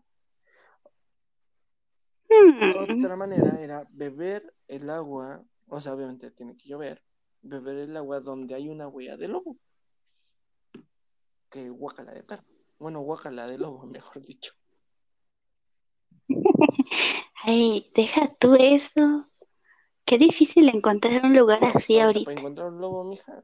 Hmm. 2.28 2.99
Otra 2.99 3.16
manera 3.16 3.61
era 3.61 3.87
beber 3.90 4.54
el 4.69 4.88
agua, 4.90 5.45
o 5.69 5.81
sea, 5.81 5.95
obviamente 5.95 6.31
tiene 6.31 6.57
que 6.57 6.69
llover, 6.69 7.02
beber 7.43 7.78
el 7.78 7.97
agua 7.97 8.21
donde 8.21 8.54
hay 8.54 8.69
una 8.69 8.88
huella 8.88 9.16
de 9.16 9.28
lobo. 9.28 9.57
Que 11.50 11.69
guacala 11.69 12.12
de 12.12 12.23
perro. 12.23 12.43
Bueno, 12.78 13.00
guacala 13.00 13.47
de 13.47 13.59
lobo, 13.59 13.87
mejor 13.87 14.23
dicho. 14.23 14.54
Ay, 17.43 17.90
deja 17.95 18.35
tú 18.38 18.54
eso. 18.54 19.26
Qué 20.14 20.18
difícil 20.18 20.68
encontrar 20.68 21.25
un 21.25 21.37
lugar 21.37 21.64
así 21.64 21.99
ahorita. 21.99 22.26
Para 22.26 22.38
encontrar 22.38 22.68
un 22.68 22.80
lobo, 22.80 23.02
mija. 23.02 23.42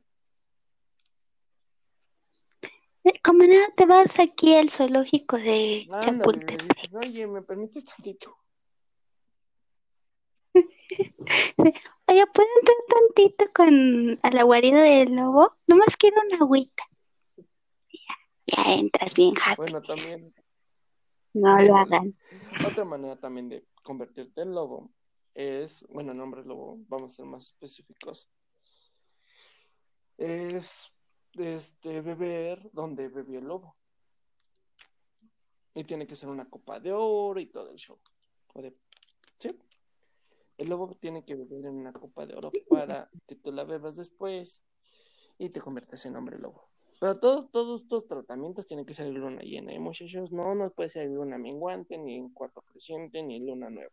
Eh, 3.03 3.21
¿Cómo 3.25 3.43
no 3.43 3.57
te 3.75 3.87
vas 3.87 4.21
aquí 4.21 4.55
al 4.55 4.71
zoológico 4.71 5.37
de 5.37 5.89
Chapultepec? 6.01 6.95
Oye, 6.95 7.27
¿me 7.27 7.43
permites 7.43 7.85
tantito? 7.87 8.37
Oye, 10.55 12.27
¿puedo 12.29 12.49
entrar 12.61 12.77
tantito 12.89 13.47
con 13.53 14.21
a 14.23 14.31
la 14.31 14.45
guarida 14.45 14.81
del 14.81 15.17
lobo? 15.17 15.57
Nomás 15.67 15.97
quiero 15.97 16.23
una 16.25 16.37
agüita. 16.37 16.85
Ya, 17.37 18.15
ya 18.47 18.75
entras 18.75 19.15
bien, 19.15 19.35
Javi. 19.35 19.57
Bueno, 19.57 19.83
también 19.83 20.33
No 21.35 21.61
lo 21.63 21.77
hagan. 21.79 22.17
otra 22.65 22.85
manera 22.85 23.17
también 23.17 23.49
de 23.49 23.67
convertirte 23.83 24.43
en 24.43 24.55
lobo 24.55 24.93
es, 25.35 25.87
bueno, 25.89 26.15
nombre 26.15 26.45
lobo, 26.45 26.79
vamos 26.89 27.13
a 27.13 27.17
ser 27.17 27.27
más 27.27 27.47
específicos. 27.47 28.29
Es 30.19 30.93
este 31.39 32.01
beber 32.01 32.71
donde 32.73 33.09
bebió 33.09 33.39
el 33.39 33.47
lobo. 33.47 33.73
Y 35.75 35.85
tiene 35.85 36.07
que 36.07 36.17
ser 36.17 36.29
una 36.29 36.49
copa 36.51 36.81
de 36.81 36.93
oro 36.93 37.41
y 37.41 37.47
todo 37.47 37.71
el 37.71 37.77
show. 37.79 37.99
¿sí? 39.39 39.57
El 40.59 40.69
lobo 40.69 40.95
tiene 41.01 41.25
que 41.25 41.37
beber 41.37 41.67
en 41.67 41.77
una 41.77 41.93
copa 41.93 42.27
de 42.27 42.35
oro 42.35 42.51
para 42.69 43.09
que 43.27 43.37
tú 43.37 43.53
la 43.53 43.65
bebas 43.65 43.97
después 43.97 44.63
y 45.39 45.49
te 45.51 45.61
conviertes 45.61 46.05
en 46.07 46.17
hombre 46.17 46.39
lobo. 46.39 46.69
Pero 46.99 47.19
todo- 47.19 47.49
todos 47.49 47.81
estos 47.83 48.07
tratamientos 48.07 48.67
tienen 48.67 48.85
que 48.85 48.93
ser 48.93 49.07
en 49.07 49.15
luna 49.15 49.41
llena, 49.41 49.73
¿eh, 49.73 49.79
muchachos? 49.79 50.33
No, 50.33 50.55
no 50.55 50.71
puede 50.71 50.91
ser 50.91 51.09
luna 51.09 51.39
menguante, 51.39 51.97
ni 51.97 52.17
en 52.17 52.29
cuarto 52.29 52.61
creciente, 52.61 53.23
ni 53.23 53.37
en 53.37 53.47
luna 53.47 53.71
nueva. 53.71 53.93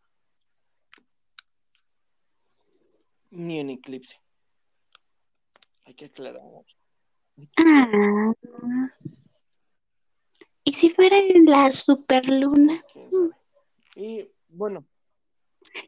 Ni 3.31 3.60
en 3.60 3.69
eclipse. 3.69 4.19
Hay 5.86 5.93
que 5.93 6.05
aclarar. 6.05 6.41
Ah. 7.57 8.34
¿Y 10.63 10.74
si 10.74 10.89
fuera 10.89 11.17
en 11.17 11.46
la 11.46 11.72
superluna? 11.72 12.84
Y 13.96 14.29
bueno, 14.50 14.86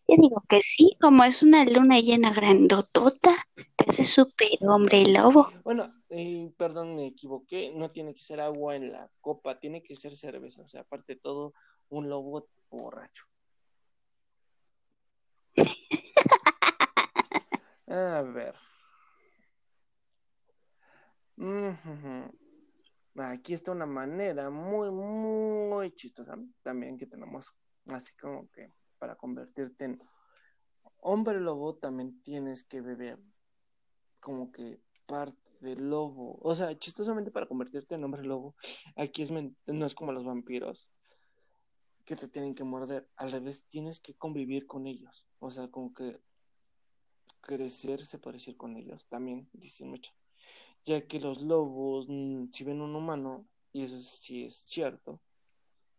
Yo 0.08 0.15
digo 0.22 0.43
que 0.48 0.62
sí, 0.62 0.96
como 1.01 1.24
es 1.24 1.43
una 1.43 1.65
luna 1.65 2.00
llena 2.00 2.31
grandotota, 2.31 3.36
te 3.75 3.86
hace 3.89 4.03
super 4.03 4.48
hombre 4.62 5.05
lobo. 5.05 5.51
bueno, 5.63 5.93
eh, 6.10 6.51
perdón, 6.58 6.96
me 6.96 7.08
equivoqué. 7.08 7.72
No 7.75 7.91
tiene 7.91 8.13
que 8.13 8.22
ser 8.22 8.39
agua 8.41 8.75
en 8.75 8.91
la 8.91 9.12
copa, 9.22 9.60
tiene 9.60 9.84
que 9.84 9.96
ser 9.96 10.15
cerveza. 10.15 10.63
O 10.63 10.69
sea, 10.69 10.81
aparte 10.81 11.15
de 11.15 11.19
todo, 11.19 11.53
un 11.89 12.10
lobo 12.10 12.48
borracho. 12.69 13.25
A 17.88 18.22
ver. 18.22 18.55
Ujujú. 21.28 21.28
Aquí 23.15 23.53
está 23.53 23.72
una 23.72 23.86
manera 23.86 24.50
muy, 24.50 24.91
muy 24.91 25.91
chistosa 25.91 26.38
también 26.63 26.98
que 26.98 27.05
tenemos, 27.05 27.55
así 27.88 28.15
como 28.17 28.50
que 28.51 28.74
para 28.98 29.15
convertirte 29.15 29.86
en 29.86 30.01
hombre 30.98 31.39
lobo 31.39 31.75
también 31.75 32.22
tienes 32.24 32.63
que 32.63 32.81
beber 32.81 33.19
como 34.19 34.51
que 34.51 34.81
parte 35.05 35.51
del 35.62 35.89
lobo. 35.89 36.39
O 36.41 36.53
sea, 36.55 36.77
chistosamente 36.77 37.31
para 37.31 37.48
convertirte 37.48 37.96
en 37.96 38.03
hombre 38.03 38.24
lobo, 38.24 38.55
aquí 38.96 39.22
es 39.22 39.31
no 39.31 39.86
es 39.86 39.96
como 39.96 40.12
los 40.12 40.25
vampiros 40.25 40.89
que 42.05 42.15
te 42.15 42.27
tienen 42.27 42.55
que 42.55 42.63
morder. 42.63 43.08
Al 43.15 43.31
revés, 43.31 43.65
tienes 43.67 44.00
que 44.00 44.15
convivir 44.15 44.65
con 44.65 44.88
ellos. 44.88 45.27
O 45.39 45.51
sea, 45.51 45.69
como 45.69 45.93
que 45.93 46.19
crecer, 47.39 48.03
se 48.03 48.17
puede 48.17 48.38
decir, 48.38 48.58
con 48.58 48.75
ellos. 48.77 49.08
También 49.08 49.48
dicen 49.53 49.89
mucho. 49.89 50.12
Ya 50.89 51.05
que 51.05 51.19
los 51.19 51.43
lobos, 51.43 52.08
mm, 52.10 52.46
si 52.51 52.63
ven 52.63 52.81
un 52.81 52.96
humano, 52.96 53.46
y 53.72 53.84
eso 53.84 54.00
sí 54.00 54.46
es 54.46 54.55
cierto, 54.55 55.22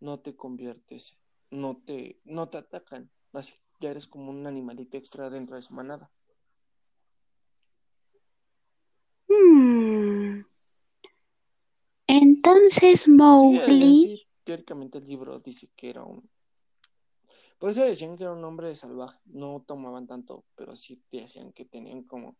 no 0.00 0.18
te 0.18 0.34
conviertes, 0.34 1.16
no 1.52 1.76
te, 1.76 2.18
no 2.24 2.48
te 2.48 2.58
atacan. 2.58 3.08
Así 3.32 3.54
ya 3.78 3.90
eres 3.90 4.08
como 4.08 4.32
un 4.32 4.48
animalito 4.48 4.96
extra 4.96 5.30
dentro 5.30 5.54
de 5.54 5.62
su 5.62 5.74
manada. 5.74 6.10
Hmm. 9.28 10.40
Entonces 12.08 13.02
Sí, 13.02 13.10
Mowgli, 13.10 13.96
sí, 13.96 14.26
teóricamente 14.42 14.98
el 14.98 15.06
libro 15.06 15.38
dice 15.38 15.68
que 15.76 15.90
era 15.90 16.02
un... 16.02 16.28
Por 17.60 17.70
eso 17.70 17.84
decían 17.84 18.16
que 18.16 18.24
era 18.24 18.32
un 18.32 18.42
hombre 18.42 18.74
salvaje. 18.74 19.20
No 19.26 19.62
tomaban 19.64 20.08
tanto, 20.08 20.46
pero 20.56 20.74
sí 20.74 21.00
decían 21.12 21.52
que 21.52 21.64
tenían 21.64 22.02
como... 22.02 22.34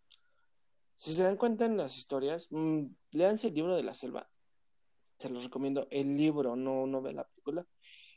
Si 1.00 1.14
se 1.14 1.22
dan 1.24 1.38
cuenta 1.38 1.64
en 1.64 1.78
las 1.78 1.96
historias, 1.96 2.48
mm, 2.50 2.84
léanse 3.12 3.48
el 3.48 3.54
libro 3.54 3.74
de 3.74 3.82
la 3.82 3.94
selva. 3.94 4.28
Se 5.18 5.30
los 5.30 5.44
recomiendo. 5.44 5.88
El 5.90 6.14
libro, 6.14 6.56
no, 6.56 6.86
no 6.86 7.00
ve 7.00 7.14
la 7.14 7.24
película. 7.24 7.66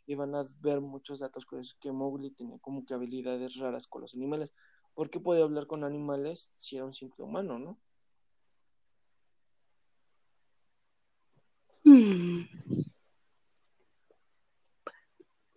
Y 0.06 0.16
van 0.16 0.36
a 0.36 0.44
ver 0.60 0.82
muchos 0.82 1.20
datos 1.20 1.46
curiosos 1.46 1.78
que 1.80 1.94
Mowgli 1.94 2.32
tenía 2.32 2.60
como 2.60 2.86
que 2.86 2.94
habilidades 2.94 3.56
raras 3.60 3.88
con 3.88 4.02
los 4.02 4.16
animales. 4.16 4.54
¿Por 4.96 5.10
qué 5.10 5.22
podía 5.22 5.46
hablar 5.46 5.66
con 5.66 5.86
animales 5.86 6.52
si 6.58 6.76
era 6.76 6.86
un 6.86 6.94
simple 6.94 7.24
humano, 7.24 7.58
no? 7.58 7.80
hmm. 11.86 12.42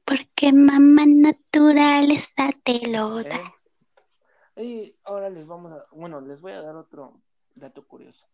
porque 0.05 0.53
mamá 0.53 1.07
naturaleza 1.07 2.53
te 2.63 2.87
lo 2.87 3.25
da. 3.25 3.37
¿Eh? 3.37 3.56
Y 4.57 4.97
ahora 5.05 5.29
les 5.29 5.47
vamos 5.47 5.73
a, 5.73 5.87
bueno, 5.93 6.21
les 6.21 6.41
voy 6.41 6.53
a 6.53 6.63
dar 6.63 6.77
otro 6.77 7.23
dato 7.55 7.87
curioso. 7.87 8.27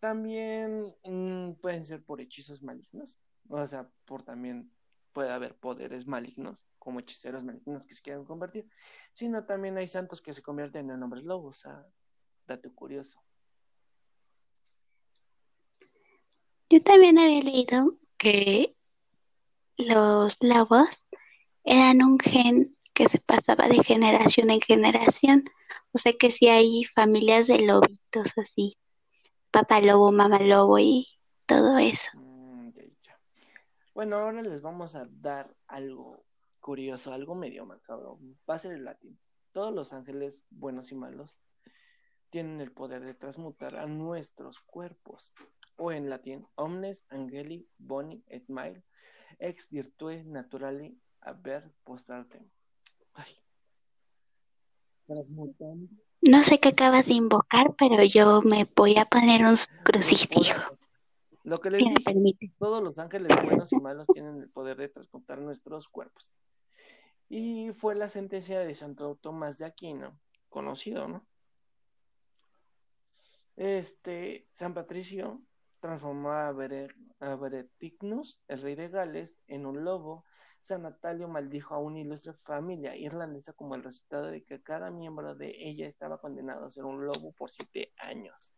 También 0.00 0.94
mm, 1.04 1.54
pueden 1.54 1.84
ser 1.84 2.04
por 2.04 2.20
hechizos 2.20 2.62
malignos, 2.62 3.18
o 3.48 3.66
sea, 3.66 3.90
por 4.04 4.22
también 4.22 4.70
puede 5.12 5.32
haber 5.32 5.56
poderes 5.56 6.06
malignos, 6.06 6.66
como 6.78 7.00
hechiceros 7.00 7.42
malignos 7.42 7.86
que 7.86 7.94
se 7.94 8.02
quieran 8.02 8.26
convertir, 8.26 8.68
sino 9.14 9.46
también 9.46 9.78
hay 9.78 9.86
santos 9.86 10.20
que 10.20 10.34
se 10.34 10.42
convierten 10.42 10.90
en 10.90 11.02
hombres 11.02 11.24
lobos, 11.24 11.56
o 11.56 11.60
sea, 11.60 11.86
dato 12.46 12.72
curioso. 12.74 13.22
Yo 16.68 16.82
también 16.82 17.18
había 17.18 17.42
leído 17.42 17.96
que 18.18 18.76
los 19.78 20.42
lobos 20.42 21.06
eran 21.64 22.02
un 22.02 22.18
gen 22.18 22.75
que 22.96 23.10
se 23.10 23.20
pasaba 23.20 23.68
de 23.68 23.84
generación 23.84 24.48
en 24.50 24.60
generación. 24.62 25.44
O 25.92 25.98
sea 25.98 26.14
que 26.14 26.30
sí 26.30 26.48
hay 26.48 26.84
familias 26.84 27.46
de 27.46 27.60
lobitos 27.60 28.32
así. 28.38 28.74
Papá 29.50 29.82
lobo, 29.82 30.10
mamá 30.12 30.38
lobo 30.38 30.78
y 30.78 31.06
todo 31.44 31.76
eso. 31.76 32.08
Mm. 32.14 32.70
Bueno, 33.92 34.16
ahora 34.16 34.42
les 34.42 34.62
vamos 34.62 34.94
a 34.94 35.06
dar 35.10 35.54
algo 35.68 36.24
curioso, 36.60 37.12
algo 37.12 37.34
medio 37.34 37.66
macabro. 37.66 38.18
Va 38.48 38.54
a 38.54 38.58
ser 38.58 38.72
el 38.72 38.84
latín. 38.84 39.18
Todos 39.52 39.74
los 39.74 39.92
ángeles, 39.92 40.42
buenos 40.50 40.90
y 40.90 40.94
malos, 40.94 41.38
tienen 42.30 42.60
el 42.60 42.72
poder 42.72 43.04
de 43.04 43.14
transmutar 43.14 43.76
a 43.76 43.86
nuestros 43.86 44.60
cuerpos. 44.60 45.32
O 45.76 45.92
en 45.92 46.08
latín, 46.08 46.46
omnes 46.54 47.04
angeli 47.10 47.68
boni 47.78 48.22
et 48.28 48.48
mail 48.48 48.82
ex 49.38 49.68
virtue 49.70 50.24
naturali 50.24 50.98
haber 51.20 51.70
postrate. 51.84 52.55
Ay. 53.16 53.32
No 56.20 56.42
sé 56.42 56.58
qué 56.58 56.68
acabas 56.68 57.06
de 57.06 57.14
invocar, 57.14 57.74
pero 57.76 58.02
yo 58.02 58.42
me 58.42 58.66
voy 58.74 58.96
a 58.96 59.04
poner 59.04 59.44
un 59.44 59.54
crucifijo. 59.84 60.60
Lo 61.44 61.58
que 61.58 61.70
les 61.70 61.80
dije, 61.80 62.00
permite. 62.04 62.50
todos 62.58 62.82
los 62.82 62.98
ángeles 62.98 63.32
buenos 63.44 63.72
y 63.72 63.76
malos 63.76 64.08
tienen 64.12 64.40
el 64.40 64.48
poder 64.48 64.76
de 64.78 64.88
transmutar 64.88 65.38
nuestros 65.38 65.88
cuerpos. 65.88 66.32
Y 67.28 67.70
fue 67.72 67.94
la 67.94 68.08
sentencia 68.08 68.58
de 68.58 68.74
Santo 68.74 69.16
Tomás 69.16 69.58
de 69.58 69.64
Aquino, 69.64 70.18
conocido, 70.48 71.06
¿no? 71.06 71.24
Este, 73.54 74.48
San 74.52 74.74
Patricio 74.74 75.40
transformó 75.80 76.32
a, 76.32 76.52
Bere, 76.52 76.88
a 77.20 77.36
Beretignus, 77.36 78.40
el 78.48 78.60
rey 78.60 78.74
de 78.74 78.88
Gales, 78.88 79.38
en 79.46 79.66
un 79.66 79.84
lobo. 79.84 80.24
San 80.62 80.82
Natalio 80.82 81.28
maldijo 81.28 81.74
a 81.74 81.78
una 81.78 82.00
ilustre 82.00 82.32
familia 82.32 82.96
irlandesa 82.96 83.52
como 83.52 83.74
el 83.76 83.84
resultado 83.84 84.26
de 84.26 84.44
que 84.44 84.62
cada 84.62 84.90
miembro 84.90 85.36
de 85.36 85.54
ella 85.56 85.86
estaba 85.86 86.18
condenado 86.18 86.66
a 86.66 86.70
ser 86.70 86.84
un 86.84 87.06
lobo 87.06 87.32
por 87.32 87.50
siete 87.50 87.92
años. 87.98 88.56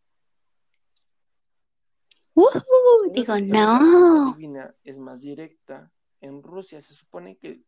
Ujú, 2.33 3.11
digo, 3.11 3.37
no. 3.39 4.33
divina 4.33 4.73
es 4.83 4.97
más 4.97 5.21
directa. 5.21 5.91
En 6.21 6.41
Rusia 6.41 6.81
se 6.81 6.93
supone 6.93 7.37
que 7.37 7.63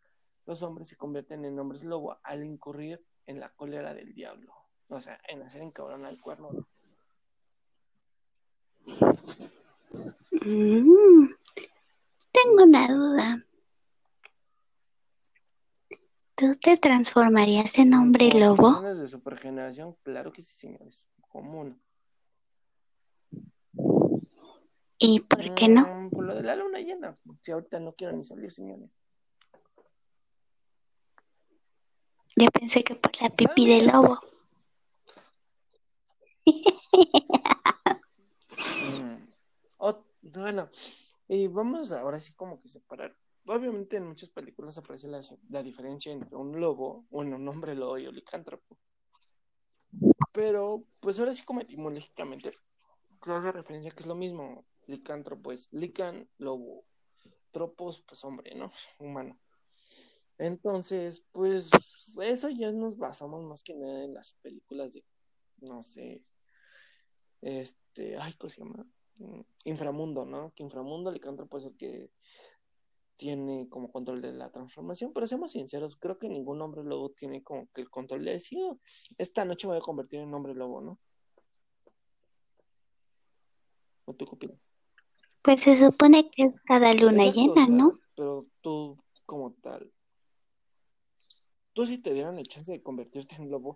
los 0.45 0.63
hombres 0.63 0.87
se 0.87 0.97
convierten 0.97 1.45
en 1.45 1.59
hombres 1.59 1.83
lobo 1.83 2.17
al 2.23 2.43
incurrir 2.43 3.05
en 3.25 3.39
la 3.39 3.49
cólera 3.49 3.93
del 3.93 4.13
diablo. 4.13 4.53
O 4.87 4.99
sea, 4.99 5.19
en 5.27 5.41
hacer 5.41 5.61
encabronar 5.61 6.09
al 6.09 6.19
cuerno. 6.19 6.49
Mm, 10.31 11.27
tengo 12.31 12.63
una 12.63 12.87
duda. 12.87 13.45
¿Tú 16.35 16.55
te 16.55 16.77
transformarías 16.77 17.77
en 17.77 17.93
hombre 17.93 18.31
lobo? 18.31 18.81
de 18.81 19.07
supergeneración, 19.07 19.95
claro 20.01 20.31
que 20.31 20.41
sí, 20.41 20.53
señores. 20.53 21.07
Común. 21.27 21.79
¿Y 24.97 25.19
por 25.21 25.53
qué 25.53 25.67
no? 25.67 25.85
Mm, 25.85 26.09
por 26.09 26.25
lo 26.25 26.35
de 26.35 26.43
la 26.43 26.55
luna 26.55 26.79
llena. 26.79 27.13
Si 27.41 27.51
ahorita 27.51 27.79
no 27.79 27.93
quiero 27.93 28.15
ni 28.15 28.23
salir, 28.23 28.51
señores. 28.51 28.97
Yo 32.35 32.47
pensé 32.47 32.83
que 32.83 32.95
por 32.95 33.11
la 33.21 33.29
pipí 33.29 33.67
del 33.67 33.87
lobo. 33.87 34.19
Bueno, 40.33 40.69
y 41.27 41.47
vamos 41.47 41.91
ahora 41.91 42.19
sí 42.19 42.33
como 42.33 42.61
que 42.61 42.69
separar. 42.69 43.15
Obviamente 43.45 43.97
en 43.97 44.07
muchas 44.07 44.29
películas 44.29 44.77
aparece 44.77 45.07
la, 45.07 45.19
la 45.49 45.61
diferencia 45.61 46.11
entre 46.13 46.35
un 46.35 46.59
lobo, 46.59 47.05
bueno, 47.09 47.35
un 47.35 47.47
hombre 47.49 47.75
lobo 47.75 47.97
y 47.97 48.07
un 48.07 48.15
licántropo. 48.15 48.77
Pero, 50.31 50.85
pues 51.01 51.19
ahora 51.19 51.33
sí 51.33 51.43
como 51.43 51.61
etimológicamente, 51.61 52.51
haga 53.21 53.51
referencia 53.51 53.91
que 53.91 53.99
es 53.99 54.07
lo 54.07 54.15
mismo. 54.15 54.65
Licántropo 54.87 55.51
es 55.51 55.67
lican, 55.71 56.29
lobo. 56.37 56.85
Tropos, 57.51 58.01
pues 58.03 58.23
hombre, 58.23 58.55
¿no? 58.55 58.71
Humano. 58.99 59.37
Entonces, 60.37 61.25
pues 61.31 61.69
eso 62.21 62.49
ya 62.49 62.71
nos 62.71 62.97
basamos 62.97 63.43
más 63.43 63.63
que 63.63 63.75
nada 63.75 64.05
en 64.05 64.13
las 64.13 64.35
películas 64.41 64.93
de, 64.93 65.03
no 65.57 65.83
sé, 65.83 66.23
este, 67.41 68.17
ay, 68.17 68.33
¿cómo 68.33 68.49
se 68.49 68.61
llama? 68.61 68.87
Mm, 69.21 69.41
inframundo, 69.65 70.25
¿no? 70.25 70.51
Que 70.55 70.63
inframundo, 70.63 71.11
licántropo 71.11 71.57
es 71.57 71.65
el 71.65 71.77
que 71.77 72.09
tiene 73.17 73.69
como 73.69 73.91
control 73.91 74.19
de 74.19 74.33
la 74.33 74.51
transformación, 74.51 75.13
pero 75.13 75.27
seamos 75.27 75.51
sinceros, 75.51 75.95
creo 75.95 76.17
que 76.17 76.27
ningún 76.27 76.59
hombre 76.59 76.83
lobo 76.83 77.11
tiene 77.11 77.43
como 77.43 77.67
que 77.67 77.81
el 77.81 77.89
control 77.91 78.25
de 78.25 78.33
decir, 78.33 78.57
oh, 78.63 78.79
esta 79.19 79.45
noche 79.45 79.67
me 79.67 79.73
voy 79.73 79.77
a 79.79 79.85
convertir 79.85 80.21
en 80.21 80.33
hombre 80.33 80.55
lobo, 80.55 80.81
¿no? 80.81 80.97
¿O 84.05 84.15
tú 84.15 84.25
qué 84.25 84.35
opinas? 84.35 84.73
Pues 85.43 85.61
se 85.61 85.77
supone 85.77 86.31
que 86.31 86.43
es 86.45 86.59
cada 86.61 86.95
luna 86.95 87.25
llena, 87.25 87.67
¿no? 87.67 87.91
Pero 88.15 88.47
tú, 88.61 88.97
como 89.27 89.53
tal, 89.53 89.93
tú 91.73 91.85
si 91.85 91.99
te 91.99 92.11
dieran 92.11 92.39
el 92.39 92.47
chance 92.47 92.71
de 92.71 92.81
convertirte 92.81 93.35
en 93.35 93.51
lobo, 93.51 93.75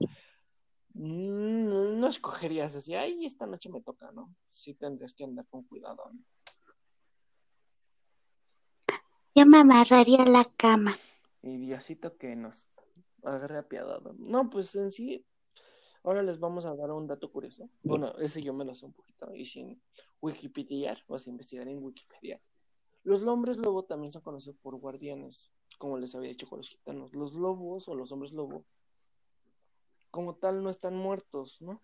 mm, 0.95 1.99
no, 1.99 2.07
escogerías 2.07 2.75
así, 2.75 2.95
ay, 2.95 3.25
esta 3.25 3.45
noche 3.45 3.69
me 3.69 3.81
toca, 3.81 4.11
¿no? 4.11 4.33
Sí 4.49 4.73
tendrías 4.73 5.13
que 5.13 5.23
andar 5.23 5.45
con 5.47 5.63
cuidado, 5.63 6.03
¿no? 6.11 6.19
Yo 9.35 9.45
me 9.45 9.57
amarraría 9.57 10.23
a 10.23 10.29
la 10.29 10.45
cama. 10.45 10.95
Y 11.41 11.57
Diosito 11.57 12.17
que 12.17 12.35
nos 12.37 12.67
agarre 13.23 13.57
apiadado. 13.57 14.15
No, 14.17 14.49
pues 14.49 14.73
en 14.75 14.91
sí, 14.91 15.25
ahora 16.03 16.23
les 16.23 16.39
vamos 16.39 16.65
a 16.65 16.75
dar 16.75 16.91
un 16.91 17.07
dato 17.07 17.31
curioso. 17.31 17.69
Bueno, 17.83 18.13
ese 18.19 18.41
yo 18.41 18.53
me 18.53 18.63
lo 18.63 18.73
sé 18.75 18.85
un 18.85 18.93
poquito 18.93 19.35
y 19.35 19.43
sin 19.45 19.81
Wikipedia, 20.21 20.97
o 21.07 21.19
sea, 21.19 21.31
investigar 21.31 21.67
en 21.67 21.83
Wikipedia. 21.83 22.41
Los 23.03 23.23
hombres 23.23 23.57
lobo 23.57 23.83
también 23.83 24.11
son 24.11 24.21
conocidos 24.21 24.57
por 24.61 24.75
guardianes, 24.77 25.51
como 25.77 25.97
les 25.97 26.15
había 26.15 26.29
dicho 26.29 26.47
con 26.47 26.59
los 26.59 26.69
gitanos. 26.69 27.13
Los 27.13 27.33
lobos 27.33 27.87
o 27.87 27.95
los 27.95 28.11
hombres 28.11 28.33
lobo, 28.33 28.65
como 30.15 30.35
tal, 30.35 30.63
no 30.63 30.69
están 30.69 30.95
muertos, 30.95 31.61
¿no? 31.61 31.81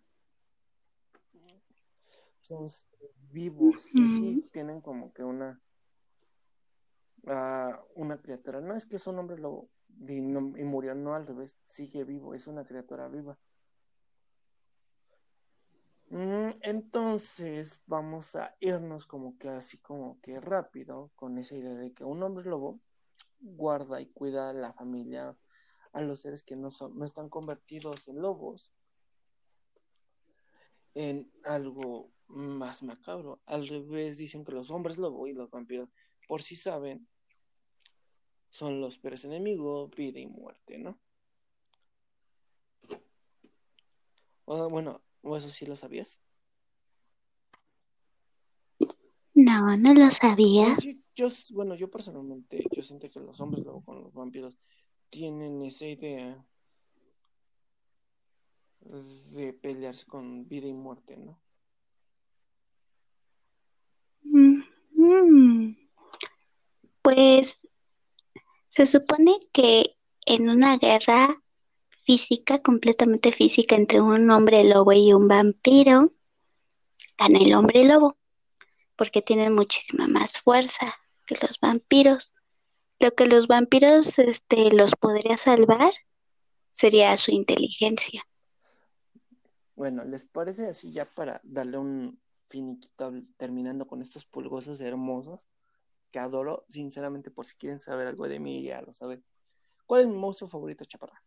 Son 2.40 2.66
vivos, 3.30 3.94
y 3.94 4.08
sí 4.08 4.46
tienen 4.54 4.80
como 4.80 5.12
que 5.12 5.26
una 5.26 5.62
a 7.28 7.78
una 7.96 8.22
criatura. 8.22 8.62
No 8.62 8.74
es 8.74 8.86
que 8.86 8.96
es 8.96 9.06
un 9.06 9.20
hombre 9.20 9.38
lobo 9.38 9.70
y, 10.08 10.22
murió, 10.22 10.96
no 10.96 11.14
al 11.14 11.28
revés, 11.28 11.58
sigue 11.66 12.06
vivo, 12.06 12.34
es 12.34 12.48
una 12.48 12.64
criatura 12.64 13.10
viva. 13.10 13.38
Mm, 16.10 16.52
entonces 16.62 17.84
vamos 17.86 18.38
a 18.38 18.56
irnos 18.62 19.08
como 19.08 19.38
que 19.38 19.50
así 19.50 19.78
como 19.80 20.22
que 20.22 20.40
rápido 20.40 21.12
con 21.18 21.38
esa 21.38 21.58
idea 21.58 21.74
de 21.74 21.92
que 21.92 22.06
un 22.06 22.24
hombre 22.24 22.46
lobo 22.46 22.80
guarda 23.42 24.00
y 24.00 24.06
cuida 24.08 24.52
a 24.52 24.54
la 24.54 24.72
familia, 24.72 25.36
a 25.94 26.02
los 26.02 26.22
seres 26.22 26.44
que 26.44 26.56
no 26.56 26.72
son, 26.72 26.98
no 26.98 27.06
están 27.06 27.30
convertidos 27.30 28.08
en 28.08 28.22
lobos, 28.22 28.72
en 30.96 31.32
algo 31.44 32.12
más 32.28 32.84
macabro. 32.84 33.42
Al 33.46 33.68
revés 33.68 34.18
dicen 34.18 34.46
que 34.46 34.52
los 34.52 34.72
hombres 34.72 34.98
lobo 34.98 35.28
y 35.28 35.34
los 35.34 35.50
vampiros 35.50 35.90
por 36.28 36.42
si 36.42 36.56
saben, 36.56 37.08
son 38.50 38.80
los 38.80 38.98
peores 38.98 39.26
enemigos, 39.26 39.90
vida 39.92 40.20
y 40.20 40.28
muerte, 40.28 40.78
¿no? 40.78 41.00
bueno, 44.46 45.02
¿o 45.22 45.38
eso 45.38 45.48
sí 45.48 45.66
lo 45.66 45.76
sabías? 45.76 46.20
No, 49.34 49.78
no 49.78 49.94
lo 49.94 50.12
sabía. 50.12 50.76
yo, 51.16 51.28
bueno, 51.54 51.76
yo 51.76 51.90
personalmente, 51.90 52.64
yo 52.72 52.84
siento 52.84 53.10
que 53.10 53.20
los 53.22 53.40
hombres 53.40 53.64
luego 53.64 53.84
con 53.84 54.02
los 54.04 54.14
vampiros 54.14 54.58
tienen 55.12 55.62
esa 55.62 55.86
idea 55.86 56.44
de 58.80 59.54
pelearse 59.54 60.08
con 60.08 60.48
vida 60.48 60.68
y 60.68 60.74
muerte, 60.74 61.18
¿no? 61.18 61.40
Pues 67.04 67.68
se 68.70 68.86
supone 68.88 69.38
que 69.52 69.98
en 70.26 70.50
una 70.50 70.78
guerra 70.78 71.44
física, 72.06 72.62
completamente 72.62 73.32
física, 73.32 73.76
entre 73.76 74.02
un 74.02 74.32
hombre 74.32 74.64
lobo 74.64 74.94
y 74.94 75.14
un 75.14 75.28
vampiro, 75.28 76.14
gana 77.18 77.40
el 77.40 77.54
hombre 77.54 77.84
lobo, 77.84 78.18
porque 78.96 79.22
tiene 79.22 79.50
muchísima 79.50 80.08
más 80.08 80.42
fuerza 80.42 81.00
que 81.26 81.36
los 81.42 81.60
vampiros. 81.60 82.34
Lo 83.02 83.16
que 83.16 83.26
los 83.26 83.48
vampiros 83.48 84.20
este, 84.20 84.72
los 84.72 84.96
podría 84.96 85.36
salvar 85.38 85.92
sería 86.72 87.18
su 87.18 87.32
inteligencia. 87.32 88.24
Bueno, 89.76 90.04
¿les 90.06 90.26
parece 90.26 90.68
así 90.68 90.92
ya 90.92 91.06
para 91.06 91.42
darle 91.44 91.80
un 91.80 92.22
finiquito 92.48 93.12
terminando 93.38 93.88
con 93.88 94.02
estos 94.02 94.26
pulgosos 94.26 94.82
hermosos? 94.82 95.48
que 96.12 96.20
adoro, 96.20 96.66
sinceramente, 96.68 97.32
por 97.32 97.46
si 97.46 97.56
quieren 97.56 97.80
saber 97.80 98.06
algo 98.06 98.28
de 98.28 98.40
mí, 98.40 98.62
ya 98.62 98.82
lo 98.82 98.94
saben. 98.94 99.24
¿Cuál 99.86 100.02
es 100.02 100.08
mi 100.08 100.16
monstruo 100.16 100.50
favorito, 100.50 100.86
Chaparra? 100.86 101.24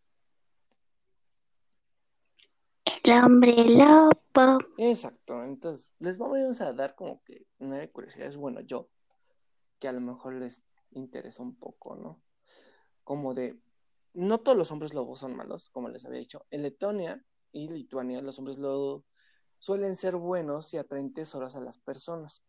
El 2.85 3.13
hombre 3.13 3.65
lobo. 3.69 4.59
Exacto, 4.77 5.43
entonces 5.43 5.91
les 5.99 6.19
vamos 6.19 6.61
a 6.61 6.73
dar 6.73 6.95
como 6.95 7.23
que 7.25 7.47
nueve 7.59 7.91
curiosidades, 7.91 8.37
bueno, 8.37 8.61
yo, 8.61 8.89
que 9.79 9.89
a 9.89 9.93
lo 9.93 10.01
mejor 10.01 10.35
les 10.35 10.63
interesa 10.99 11.43
un 11.43 11.57
poco, 11.57 11.97
¿no? 11.97 12.23
Como 13.03 13.35
de, 13.35 13.61
no 14.15 14.39
todos 14.41 14.57
los 14.57 14.71
hombres 14.71 14.95
lobos 14.95 15.21
son 15.21 15.37
malos, 15.37 15.69
como 15.71 15.89
les 15.89 16.05
había 16.05 16.21
dicho. 16.21 16.47
En 16.51 16.63
Letonia 16.63 17.25
y 17.53 17.69
Lituania, 17.69 18.23
los 18.23 18.39
hombres 18.39 18.59
lobos 18.59 19.05
suelen 19.59 19.97
ser 19.97 20.17
buenos 20.17 20.73
y 20.75 20.79
atraen 20.79 21.13
tesoros 21.13 21.57
a 21.57 21.61
las 21.61 21.79
personas. 21.79 22.45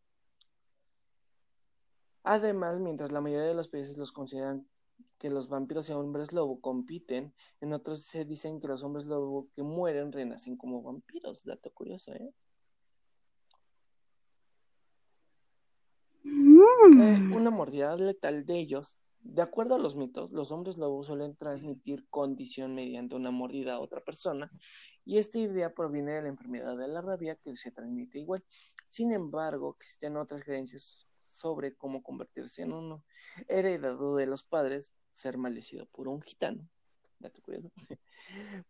Además, 2.24 2.80
mientras 2.80 3.12
la 3.12 3.22
mayoría 3.22 3.46
de 3.46 3.54
los 3.54 3.68
países 3.68 3.98
los 3.98 4.12
consideran 4.12 4.68
que 5.18 5.30
los 5.30 5.48
vampiros 5.48 5.90
y 5.90 5.94
hombres 5.94 6.34
lobo 6.34 6.60
compiten, 6.60 7.34
en 7.62 7.74
otros 7.74 8.04
se 8.04 8.26
dicen 8.26 8.60
que 8.60 8.68
los 8.68 8.84
hombres 8.84 9.06
lobo 9.06 9.48
que 9.56 9.64
mueren 9.64 10.12
renacen 10.12 10.58
como 10.58 10.82
vampiros. 10.82 11.44
Dato 11.44 11.72
curioso, 11.72 12.14
¿eh? 12.14 12.34
Eh 17.00 17.36
una 17.36 17.50
mordida 17.50 17.96
letal 17.96 18.46
de 18.46 18.58
ellos. 18.58 18.98
De 19.22 19.42
acuerdo 19.42 19.76
a 19.76 19.80
los 19.80 19.96
mitos, 19.96 20.32
los 20.32 20.52
hombres 20.52 20.78
lobo 20.78 21.04
suelen 21.04 21.36
transmitir 21.36 22.08
condición 22.10 22.76
mediante 22.76 23.16
una 23.16 23.32
mordida 23.32 23.74
a 23.74 23.80
otra 23.80 24.02
persona, 24.02 24.52
y 25.04 25.18
esta 25.18 25.40
idea 25.40 25.74
proviene 25.74 26.14
de 26.14 26.22
la 26.22 26.28
enfermedad 26.28 26.78
de 26.78 26.88
la 26.88 27.02
rabia 27.02 27.36
que 27.36 27.56
se 27.56 27.72
transmite 27.72 28.20
igual. 28.20 28.44
Sin 28.88 29.12
embargo, 29.12 29.76
existen 29.80 30.16
otras 30.18 30.44
creencias 30.44 31.08
sobre 31.20 31.76
cómo 31.76 32.04
convertirse 32.04 32.62
en 32.62 32.74
uno, 32.74 33.04
heredado 33.48 34.16
de 34.16 34.28
los 34.28 34.44
padres, 34.44 34.94
ser 35.12 35.40
maldecido 35.40 35.88
por 35.88 36.08
un 36.08 36.22
gitano, 36.22 36.70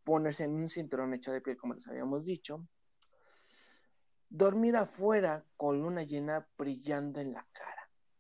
ponerse 0.06 0.46
en 0.46 0.52
un 0.56 0.70
cinturón 0.70 1.14
hecho 1.14 1.34
de 1.34 1.42
piel, 1.42 1.58
como 1.58 1.74
les 1.74 1.88
habíamos 1.88 2.26
dicho, 2.26 2.66
dormir 4.30 4.76
afuera 4.78 5.46
con 5.58 5.82
luna 5.82 6.04
llena 6.04 6.48
brillando 6.58 7.20
en 7.20 7.34
la 7.34 7.46
cara. 7.52 7.75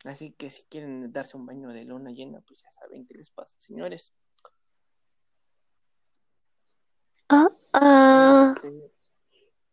Así 0.05 0.33
que 0.33 0.49
si 0.49 0.63
quieren 0.65 1.11
darse 1.11 1.35
un 1.35 1.45
baño 1.45 1.69
de 1.69 1.83
luna 1.83 2.11
llena, 2.11 2.39
pues 2.41 2.61
ya 2.61 2.69
saben 2.69 3.07
qué 3.07 3.15
les 3.15 3.31
pasa, 3.31 3.55
señores. 3.59 4.13
Oh, 7.29 7.49
oh. 7.73 8.55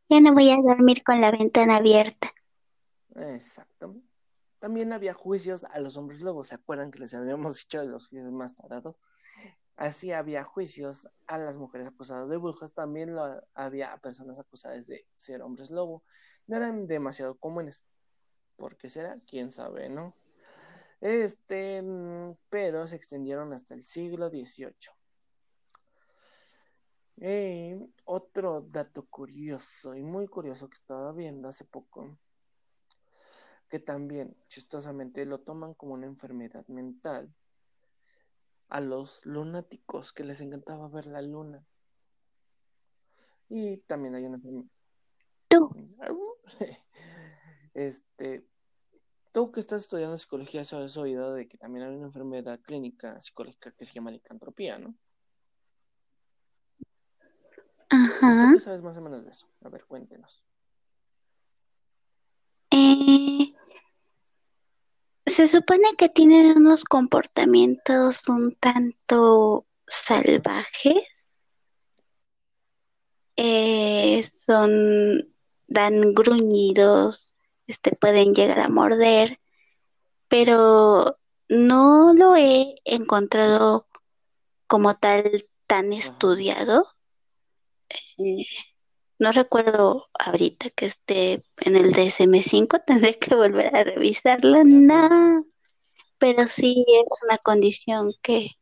Ya 0.08 0.20
no 0.20 0.32
voy 0.32 0.50
a 0.50 0.56
dormir 0.56 1.04
con 1.04 1.20
la 1.20 1.30
ventana 1.30 1.76
abierta. 1.76 2.32
Exacto. 3.14 3.96
También 4.58 4.92
había 4.92 5.12
juicios 5.12 5.64
a 5.64 5.80
los 5.80 5.96
hombres 5.96 6.22
lobos, 6.22 6.48
¿se 6.48 6.54
acuerdan 6.54 6.90
que 6.90 7.00
les 7.00 7.12
habíamos 7.14 7.58
dicho 7.58 7.80
de 7.80 7.86
los 7.86 8.08
juicios 8.08 8.32
más 8.32 8.54
tardados? 8.54 8.96
Así 9.76 10.12
había 10.12 10.44
juicios 10.44 11.08
a 11.26 11.36
las 11.36 11.56
mujeres 11.56 11.88
acusadas 11.88 12.28
de 12.28 12.36
brujas, 12.36 12.72
también 12.72 13.14
lo, 13.14 13.42
había 13.54 13.96
personas 13.98 14.38
acusadas 14.38 14.86
de 14.86 15.06
ser 15.16 15.42
hombres 15.42 15.70
lobo. 15.70 16.04
No 16.46 16.56
eran 16.56 16.86
demasiado 16.86 17.34
comunes. 17.34 17.84
¿Por 18.56 18.76
qué 18.76 18.88
será? 18.88 19.18
¿Quién 19.26 19.50
sabe, 19.50 19.88
no? 19.88 20.14
Este, 21.02 21.82
mm, 21.82 22.36
pero 22.48 22.86
se 22.86 22.94
extendieron 22.94 23.52
hasta 23.52 23.74
el 23.74 23.82
siglo 23.82 24.30
XVIII. 24.30 24.72
Eh, 27.16 27.76
otro 28.04 28.60
dato 28.60 29.04
curioso 29.06 29.96
y 29.96 30.02
muy 30.04 30.28
curioso 30.28 30.68
que 30.70 30.76
estaba 30.76 31.10
viendo 31.10 31.48
hace 31.48 31.64
poco, 31.64 32.16
que 33.68 33.80
también 33.80 34.36
chistosamente 34.46 35.26
lo 35.26 35.40
toman 35.40 35.74
como 35.74 35.94
una 35.94 36.06
enfermedad 36.06 36.64
mental 36.68 37.34
a 38.68 38.80
los 38.80 39.26
lunáticos 39.26 40.12
que 40.12 40.22
les 40.22 40.40
encantaba 40.40 40.88
ver 40.88 41.06
la 41.06 41.20
luna. 41.20 41.66
Y 43.48 43.78
también 43.78 44.14
hay 44.14 44.24
una 44.24 44.36
enfermedad. 44.36 44.70
Este, 47.74 48.46
tú 49.32 49.50
que 49.50 49.60
estás 49.60 49.82
estudiando 49.82 50.16
psicología, 50.18 50.60
has 50.60 50.96
oído 50.96 51.32
de 51.32 51.48
que 51.48 51.56
también 51.56 51.86
hay 51.86 51.96
una 51.96 52.06
enfermedad 52.06 52.60
clínica 52.60 53.20
psicológica 53.20 53.72
que 53.72 53.84
se 53.84 53.94
llama 53.94 54.10
licantropía, 54.10 54.78
¿no? 54.78 54.94
Ajá. 57.88 58.48
¿Tú 58.48 58.54
qué 58.54 58.60
sabes 58.60 58.82
más 58.82 58.96
o 58.96 59.00
menos 59.00 59.24
de 59.24 59.30
eso? 59.30 59.48
A 59.62 59.68
ver, 59.68 59.84
cuéntenos. 59.86 60.44
Eh, 62.70 63.54
se 65.26 65.46
supone 65.46 65.94
que 65.96 66.08
tienen 66.08 66.56
unos 66.56 66.84
comportamientos 66.84 68.28
un 68.28 68.54
tanto 68.56 69.66
salvajes. 69.86 71.06
Eh, 73.36 74.22
son, 74.22 75.34
dan 75.66 76.14
gruñidos, 76.14 77.31
este, 77.66 77.94
pueden 77.94 78.34
llegar 78.34 78.60
a 78.60 78.68
morder, 78.68 79.40
pero 80.28 81.18
no 81.48 82.12
lo 82.14 82.36
he 82.36 82.74
encontrado 82.84 83.86
como 84.66 84.94
tal 84.96 85.46
tan 85.66 85.92
estudiado. 85.92 86.86
Eh, 88.18 88.46
no 89.18 89.32
recuerdo 89.32 90.08
ahorita 90.18 90.70
que 90.70 90.86
esté 90.86 91.42
en 91.58 91.76
el 91.76 91.92
DSM5, 91.92 92.82
tendré 92.86 93.18
que 93.18 93.34
volver 93.34 93.74
a 93.76 93.84
revisarla. 93.84 94.64
No, 94.64 95.44
pero 96.18 96.48
sí 96.48 96.84
es 96.88 97.22
una 97.24 97.38
condición 97.38 98.12
que 98.22 98.52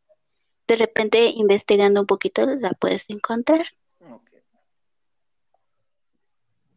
de 0.66 0.76
repente 0.76 1.26
investigando 1.26 2.00
un 2.00 2.06
poquito 2.06 2.46
la 2.46 2.70
puedes 2.70 3.08
encontrar. 3.10 3.66
Okay. 4.00 4.40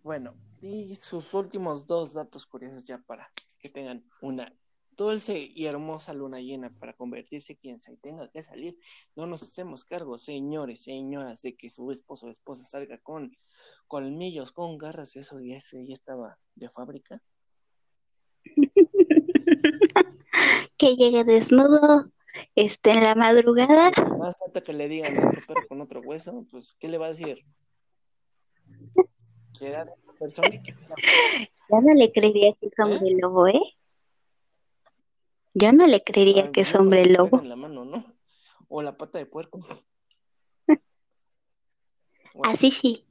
Bueno, 0.02 0.36
y 0.64 0.96
sus 0.96 1.34
últimos 1.34 1.88
dos 1.88 2.14
datos 2.14 2.46
curiosos 2.46 2.86
ya 2.86 3.00
para 3.00 3.30
que 3.60 3.70
tengan 3.70 4.04
una 4.22 4.54
dulce 4.96 5.52
y 5.54 5.66
hermosa 5.66 6.14
luna 6.14 6.40
llena 6.40 6.70
para 6.80 6.94
convertirse 6.94 7.58
quien 7.58 7.82
se 7.82 7.98
tenga 7.98 8.30
que 8.30 8.42
salir. 8.42 8.80
No 9.16 9.28
nos 9.28 9.44
hacemos 9.44 9.84
cargo, 9.84 10.18
señores, 10.18 10.84
señoras, 10.84 11.42
de 11.42 11.56
que 11.56 11.70
su 11.70 11.92
esposo 11.92 12.28
o 12.28 12.30
esposa 12.30 12.64
salga 12.64 12.98
con 13.00 13.36
colmillos, 13.88 14.54
con 14.54 14.78
garras, 14.78 15.18
eso 15.18 15.42
ya, 15.42 15.58
ya 15.58 15.94
estaba 15.94 16.40
de 16.56 16.70
fábrica. 16.70 17.22
que 20.78 20.96
llegue 20.96 21.26
desnudo, 21.26 22.10
esté 22.56 22.92
en 22.92 23.04
la 23.04 23.16
madrugada. 23.16 23.92
Más 24.18 24.36
falta 24.38 24.62
que 24.62 24.74
le 24.74 24.88
digan 24.88 25.18
otro 25.18 25.42
perro 25.48 25.68
con 25.68 25.82
otro 25.82 26.02
hueso, 26.02 26.46
pues, 26.52 26.76
¿qué 26.80 26.88
le 26.88 26.98
va 26.98 27.08
a 27.08 27.10
decir? 27.10 27.44
Queda 29.60 29.86
persona 30.24 30.50
que 30.64 30.72
Ya 31.70 31.82
no 31.82 31.94
le 31.94 32.12
creería 32.12 32.54
que 32.54 32.68
es 32.68 32.74
hombre 32.80 33.10
¿Eh? 33.10 33.18
lobo, 33.20 33.48
¿eh? 33.48 33.62
Yo 35.54 35.72
no 35.74 35.86
le 35.86 36.04
creería 36.04 36.52
que 36.52 36.62
es 36.62 36.74
hombre 36.76 37.06
lobo. 37.06 37.40
En 37.40 37.50
la 37.50 37.56
mano, 37.56 37.86
¿no? 37.86 38.06
O 38.70 38.82
la 38.82 38.98
pata 38.98 39.20
de 39.20 39.26
puerco. 39.26 39.60
Así 42.44 42.72
sí. 42.72 43.06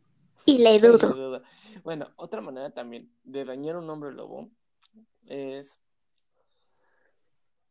Y 0.45 0.59
le 0.59 0.79
dudo. 0.79 1.43
Bueno, 1.85 2.09
otra 2.17 2.41
manera 2.41 2.71
también 2.71 3.13
de 3.25 3.45
dañar 3.45 3.77
a 3.77 3.79
un 3.79 3.91
hombre 3.91 4.13
lobo 4.13 4.51
es, 5.27 5.81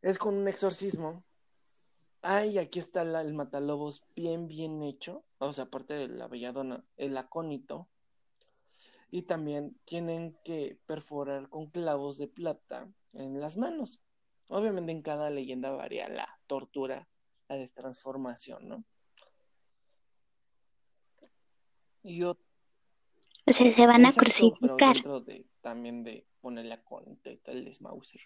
es 0.02 0.18
con 0.18 0.36
un 0.36 0.48
exorcismo. 0.48 1.24
Ay, 2.22 2.60
aquí 2.60 2.80
está 2.80 3.02
el 3.02 3.34
matalobos 3.34 4.04
bien, 4.16 4.48
bien 4.48 4.84
hecho. 4.84 5.22
O 5.40 5.52
sea, 5.52 5.66
aparte 5.66 5.96
de 5.96 6.08
la 6.08 6.28
belladona, 6.28 6.86
el 6.96 7.18
acónito. 7.18 7.88
Y 9.12 9.24
también 9.24 9.78
tienen 9.86 10.38
que 10.44 10.80
perforar 10.88 11.50
con 11.50 11.68
clavos 11.68 12.18
de 12.18 12.28
plata 12.28 12.92
en 13.14 13.40
las 13.40 13.58
manos. 13.58 14.02
Obviamente 14.48 14.92
en 14.92 15.02
cada 15.02 15.30
leyenda 15.30 15.72
varía 15.72 16.10
la 16.10 16.40
tortura, 16.48 17.08
la 17.50 17.58
destransformación, 17.58 18.68
¿no? 18.68 18.86
Y 22.04 22.24
o 22.24 22.36
sea, 23.54 23.74
se 23.74 23.88
van 23.88 24.06
a 24.06 24.14
crucificar. 24.14 24.60
Pero 24.60 24.78
dentro 24.78 25.20
de, 25.22 25.46
también 25.62 26.04
de 26.04 26.26
ponerle 26.40 26.74
a 26.74 26.84
conte 26.84 27.38
tal 27.38 27.66
de 27.66 27.76
Mauser. 27.82 28.22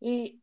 Y 0.00 0.42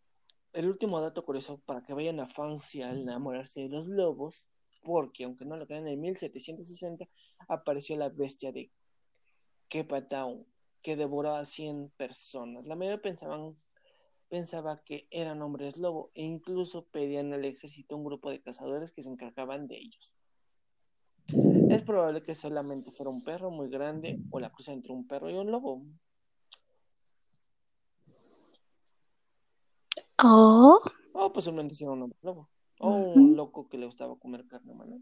el 0.53 0.67
último 0.67 1.01
dato 1.01 1.23
curioso 1.23 1.59
para 1.65 1.83
que 1.83 1.93
vayan 1.93 2.19
a 2.19 2.27
Francia 2.27 2.89
al 2.89 3.01
enamorarse 3.01 3.61
de 3.61 3.69
los 3.69 3.87
lobos, 3.87 4.49
porque 4.83 5.23
aunque 5.23 5.45
no 5.45 5.57
lo 5.57 5.67
crean, 5.67 5.87
en 5.87 5.99
1760 6.01 7.07
apareció 7.47 7.95
la 7.97 8.09
bestia 8.09 8.51
de 8.51 8.71
Kepatown, 9.71 10.45
que 10.83 10.97
devoró 10.97 11.33
a 11.33 11.45
100 11.45 11.91
personas. 11.95 12.67
La 12.67 12.75
mayoría 12.75 13.01
pensaban 13.01 13.55
pensaba 14.27 14.77
que 14.77 15.07
eran 15.11 15.41
hombres 15.41 15.77
lobo 15.77 16.11
e 16.13 16.23
incluso 16.23 16.85
pedían 16.85 17.33
al 17.33 17.43
ejército 17.43 17.97
un 17.97 18.03
grupo 18.03 18.29
de 18.29 18.41
cazadores 18.41 18.91
que 18.91 19.01
se 19.01 19.09
encargaban 19.09 19.67
de 19.67 19.77
ellos. 19.77 20.15
Es 21.69 21.83
probable 21.83 22.21
que 22.21 22.35
solamente 22.35 22.91
fuera 22.91 23.09
un 23.09 23.23
perro 23.23 23.49
muy 23.49 23.69
grande 23.69 24.19
o 24.29 24.39
la 24.39 24.51
cruza 24.51 24.73
entre 24.73 24.91
un 24.91 25.07
perro 25.07 25.29
y 25.29 25.35
un 25.35 25.51
lobo. 25.51 25.85
Oh. 30.17 30.81
Oh, 31.13 31.31
posiblemente 31.31 31.75
sea 31.75 31.91
un 31.91 32.03
hombre 32.03 32.19
lobo. 32.21 32.49
O 32.79 32.89
un 32.89 33.35
loco 33.35 33.69
que 33.69 33.77
le 33.77 33.85
gustaba 33.85 34.17
comer 34.17 34.45
carne 34.47 34.71
humana. 34.71 34.97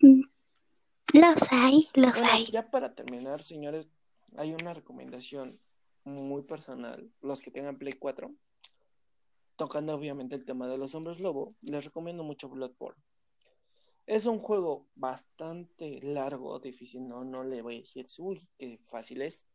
Los 0.00 1.42
hay, 1.50 1.88
los 1.94 2.16
hay. 2.18 2.46
Ya 2.46 2.70
para 2.70 2.94
terminar, 2.94 3.42
señores, 3.42 3.88
hay 4.36 4.52
una 4.52 4.74
recomendación 4.74 5.56
muy 6.04 6.42
personal. 6.42 7.10
Los 7.22 7.40
que 7.40 7.50
tengan 7.50 7.78
Play 7.78 7.94
4, 7.94 8.34
tocando 9.56 9.94
obviamente 9.94 10.34
el 10.34 10.44
tema 10.44 10.68
de 10.68 10.78
los 10.78 10.94
hombres 10.94 11.20
lobo, 11.20 11.54
les 11.62 11.84
recomiendo 11.84 12.22
mucho 12.22 12.48
Bloodborne. 12.48 13.02
Es 14.06 14.26
un 14.26 14.38
juego 14.38 14.86
bastante 14.94 16.00
largo, 16.02 16.60
difícil, 16.60 17.08
no, 17.08 17.24
no 17.24 17.42
le 17.42 17.62
voy 17.62 17.76
a 17.76 17.80
decir, 17.80 18.06
uy, 18.18 18.40
qué 18.58 18.78
fácil 18.78 19.22
es. 19.22 19.46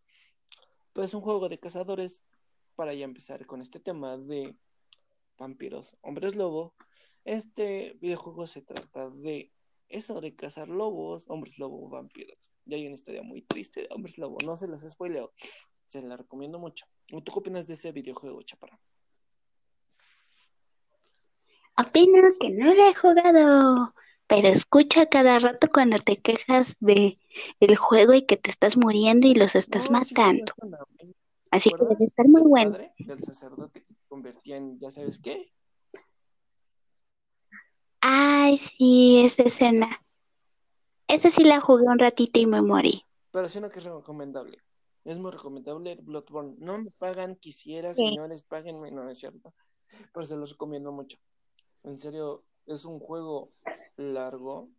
Pero 0.91 1.05
es 1.05 1.13
un 1.13 1.21
juego 1.21 1.47
de 1.47 1.59
cazadores 1.59 2.25
para 2.75 2.93
ya 2.93 3.05
empezar 3.05 3.45
con 3.45 3.61
este 3.61 3.79
tema 3.79 4.17
de 4.17 4.55
vampiros, 5.37 5.95
hombres 6.01 6.35
lobo. 6.35 6.73
Este 7.23 7.97
videojuego 8.01 8.45
se 8.45 8.61
trata 8.61 9.09
de 9.09 9.51
eso, 9.91 10.21
de 10.21 10.35
cazar 10.35 10.67
lobos, 10.69 11.25
hombres 11.27 11.59
lobo, 11.59 11.87
vampiros. 11.89 12.49
Y 12.65 12.73
hay 12.73 12.85
una 12.85 12.95
historia 12.95 13.21
muy 13.21 13.41
triste 13.41 13.81
de 13.81 13.87
hombres 13.91 14.17
lobo. 14.17 14.37
No 14.45 14.55
se 14.57 14.67
las 14.67 14.81
spoileo. 14.89 15.33
Se 15.83 16.01
la 16.01 16.17
recomiendo 16.17 16.59
mucho. 16.59 16.85
¿Tú 17.07 17.21
qué 17.23 17.39
opinas 17.39 17.67
de 17.67 17.73
ese 17.73 17.91
videojuego, 17.91 18.41
Chaparra? 18.43 18.79
Opino 21.77 22.21
que 22.39 22.49
no 22.49 22.73
lo 22.73 22.89
he 22.89 22.93
jugado, 22.93 23.93
pero 24.27 24.47
escucha 24.49 25.07
cada 25.07 25.39
rato 25.39 25.67
cuando 25.73 25.97
te 25.99 26.17
quejas 26.17 26.75
de 26.79 27.17
el 27.59 27.75
juego 27.75 28.13
y 28.13 28.25
que 28.25 28.37
te 28.37 28.51
estás 28.51 28.77
muriendo 28.77 29.27
y 29.27 29.35
los 29.35 29.55
estás 29.55 29.89
matando. 29.89 30.53
Así 31.49 31.69
que 31.69 31.83
debe 31.83 32.05
estar 32.05 32.27
muy 32.27 32.43
bueno. 32.43 32.77
Del 32.97 33.19
sacerdote 33.19 33.83
que 33.83 33.93
se 33.93 34.01
convertía 34.07 34.57
en, 34.57 34.79
¿ya 34.79 34.91
sabes 34.91 35.19
qué? 35.19 35.51
Ay, 38.01 38.57
sí, 38.57 39.21
esa 39.23 39.43
escena. 39.43 40.03
Esa 41.07 41.29
sí 41.29 41.43
la 41.43 41.61
jugué 41.61 41.83
un 41.83 41.99
ratito 41.99 42.39
y 42.39 42.47
me 42.47 42.61
morí. 42.61 43.05
Pero 43.31 43.47
sí 43.47 43.61
no 43.61 43.69
que 43.69 43.79
es 43.79 43.85
recomendable. 43.85 44.57
Es 45.03 45.17
muy 45.17 45.31
recomendable 45.31 45.95
Bloodborne. 46.01 46.55
No 46.57 46.79
me 46.79 46.91
pagan, 46.91 47.35
quisiera, 47.35 47.93
señores, 47.93 48.43
páguenme, 48.43 48.91
no 48.91 49.09
es 49.09 49.19
cierto. 49.19 49.53
Pero 50.13 50.25
se 50.25 50.35
los 50.35 50.51
recomiendo 50.51 50.91
mucho. 50.91 51.17
En 51.83 51.97
serio, 51.97 52.43
es 52.65 52.85
un 52.85 52.99
juego 52.99 53.51
largo, 53.97 54.69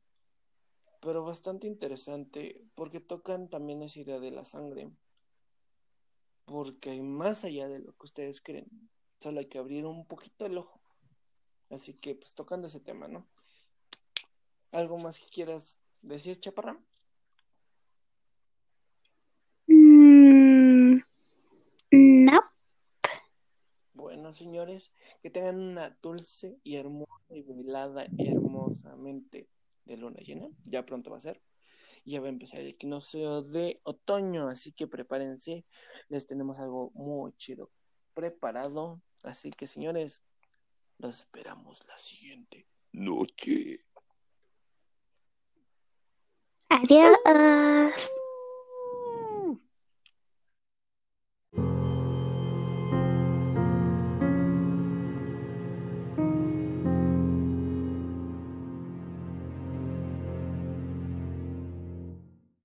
pero 1.01 1.25
bastante 1.25 1.67
interesante, 1.67 2.61
porque 2.75 3.01
tocan 3.01 3.49
también 3.49 3.83
esa 3.83 4.01
idea 4.01 4.21
de 4.21 4.31
la 4.31 4.45
sangre. 4.45 4.91
Porque 6.45 6.91
hay 6.91 7.03
más 7.03 7.45
allá 7.45 7.69
de 7.69 7.79
lo 7.79 7.93
que 7.93 8.07
ustedes 8.07 8.41
creen. 8.41 8.91
Solo 9.21 9.41
hay 9.41 9.47
que 9.47 9.59
abrir 9.59 9.87
un 9.87 10.07
poquito 10.07 10.47
el 10.47 10.59
ojo. 10.59 10.82
Así 11.73 11.95
que, 11.95 12.15
pues 12.15 12.35
tocando 12.35 12.67
ese 12.67 12.81
tema, 12.81 13.09
¿no? 13.09 13.27
¿Algo 14.73 14.99
más 14.99 15.19
que 15.19 15.27
quieras 15.27 15.81
decir, 16.03 16.39
Chaparra? 16.39 16.79
Mm, 19.67 20.99
no. 21.91 22.41
Bueno, 23.95 24.35
señores, 24.35 24.93
que 25.23 25.31
tengan 25.31 25.61
una 25.61 25.97
dulce 26.03 26.59
y 26.63 26.77
hermosa 26.77 27.11
y 27.31 27.41
velada 27.41 28.07
hermosamente 28.19 29.49
de 29.87 29.97
luna 29.97 30.21
llena. 30.21 30.51
Ya 30.65 30.85
pronto 30.85 31.11
va 31.11 31.17
a 31.17 31.21
ser. 31.21 31.41
Ya 32.05 32.21
va 32.21 32.27
a 32.27 32.31
empezar 32.31 32.61
el 32.61 32.69
equinoccio 32.69 33.43
de 33.43 33.81
otoño, 33.85 34.49
así 34.49 34.73
que 34.73 34.87
prepárense. 34.87 35.65
Les 36.09 36.27
tenemos 36.27 36.59
algo 36.59 36.91
muy 36.93 37.33
chido 37.39 37.71
preparado. 38.13 39.01
Así 39.23 39.51
que, 39.51 39.67
señores, 39.67 40.21
los 41.03 41.19
esperamos 41.19 41.85
la 41.89 41.99
siguiente 41.99 42.67
noche. 42.93 43.85
Adiós. 46.69 48.13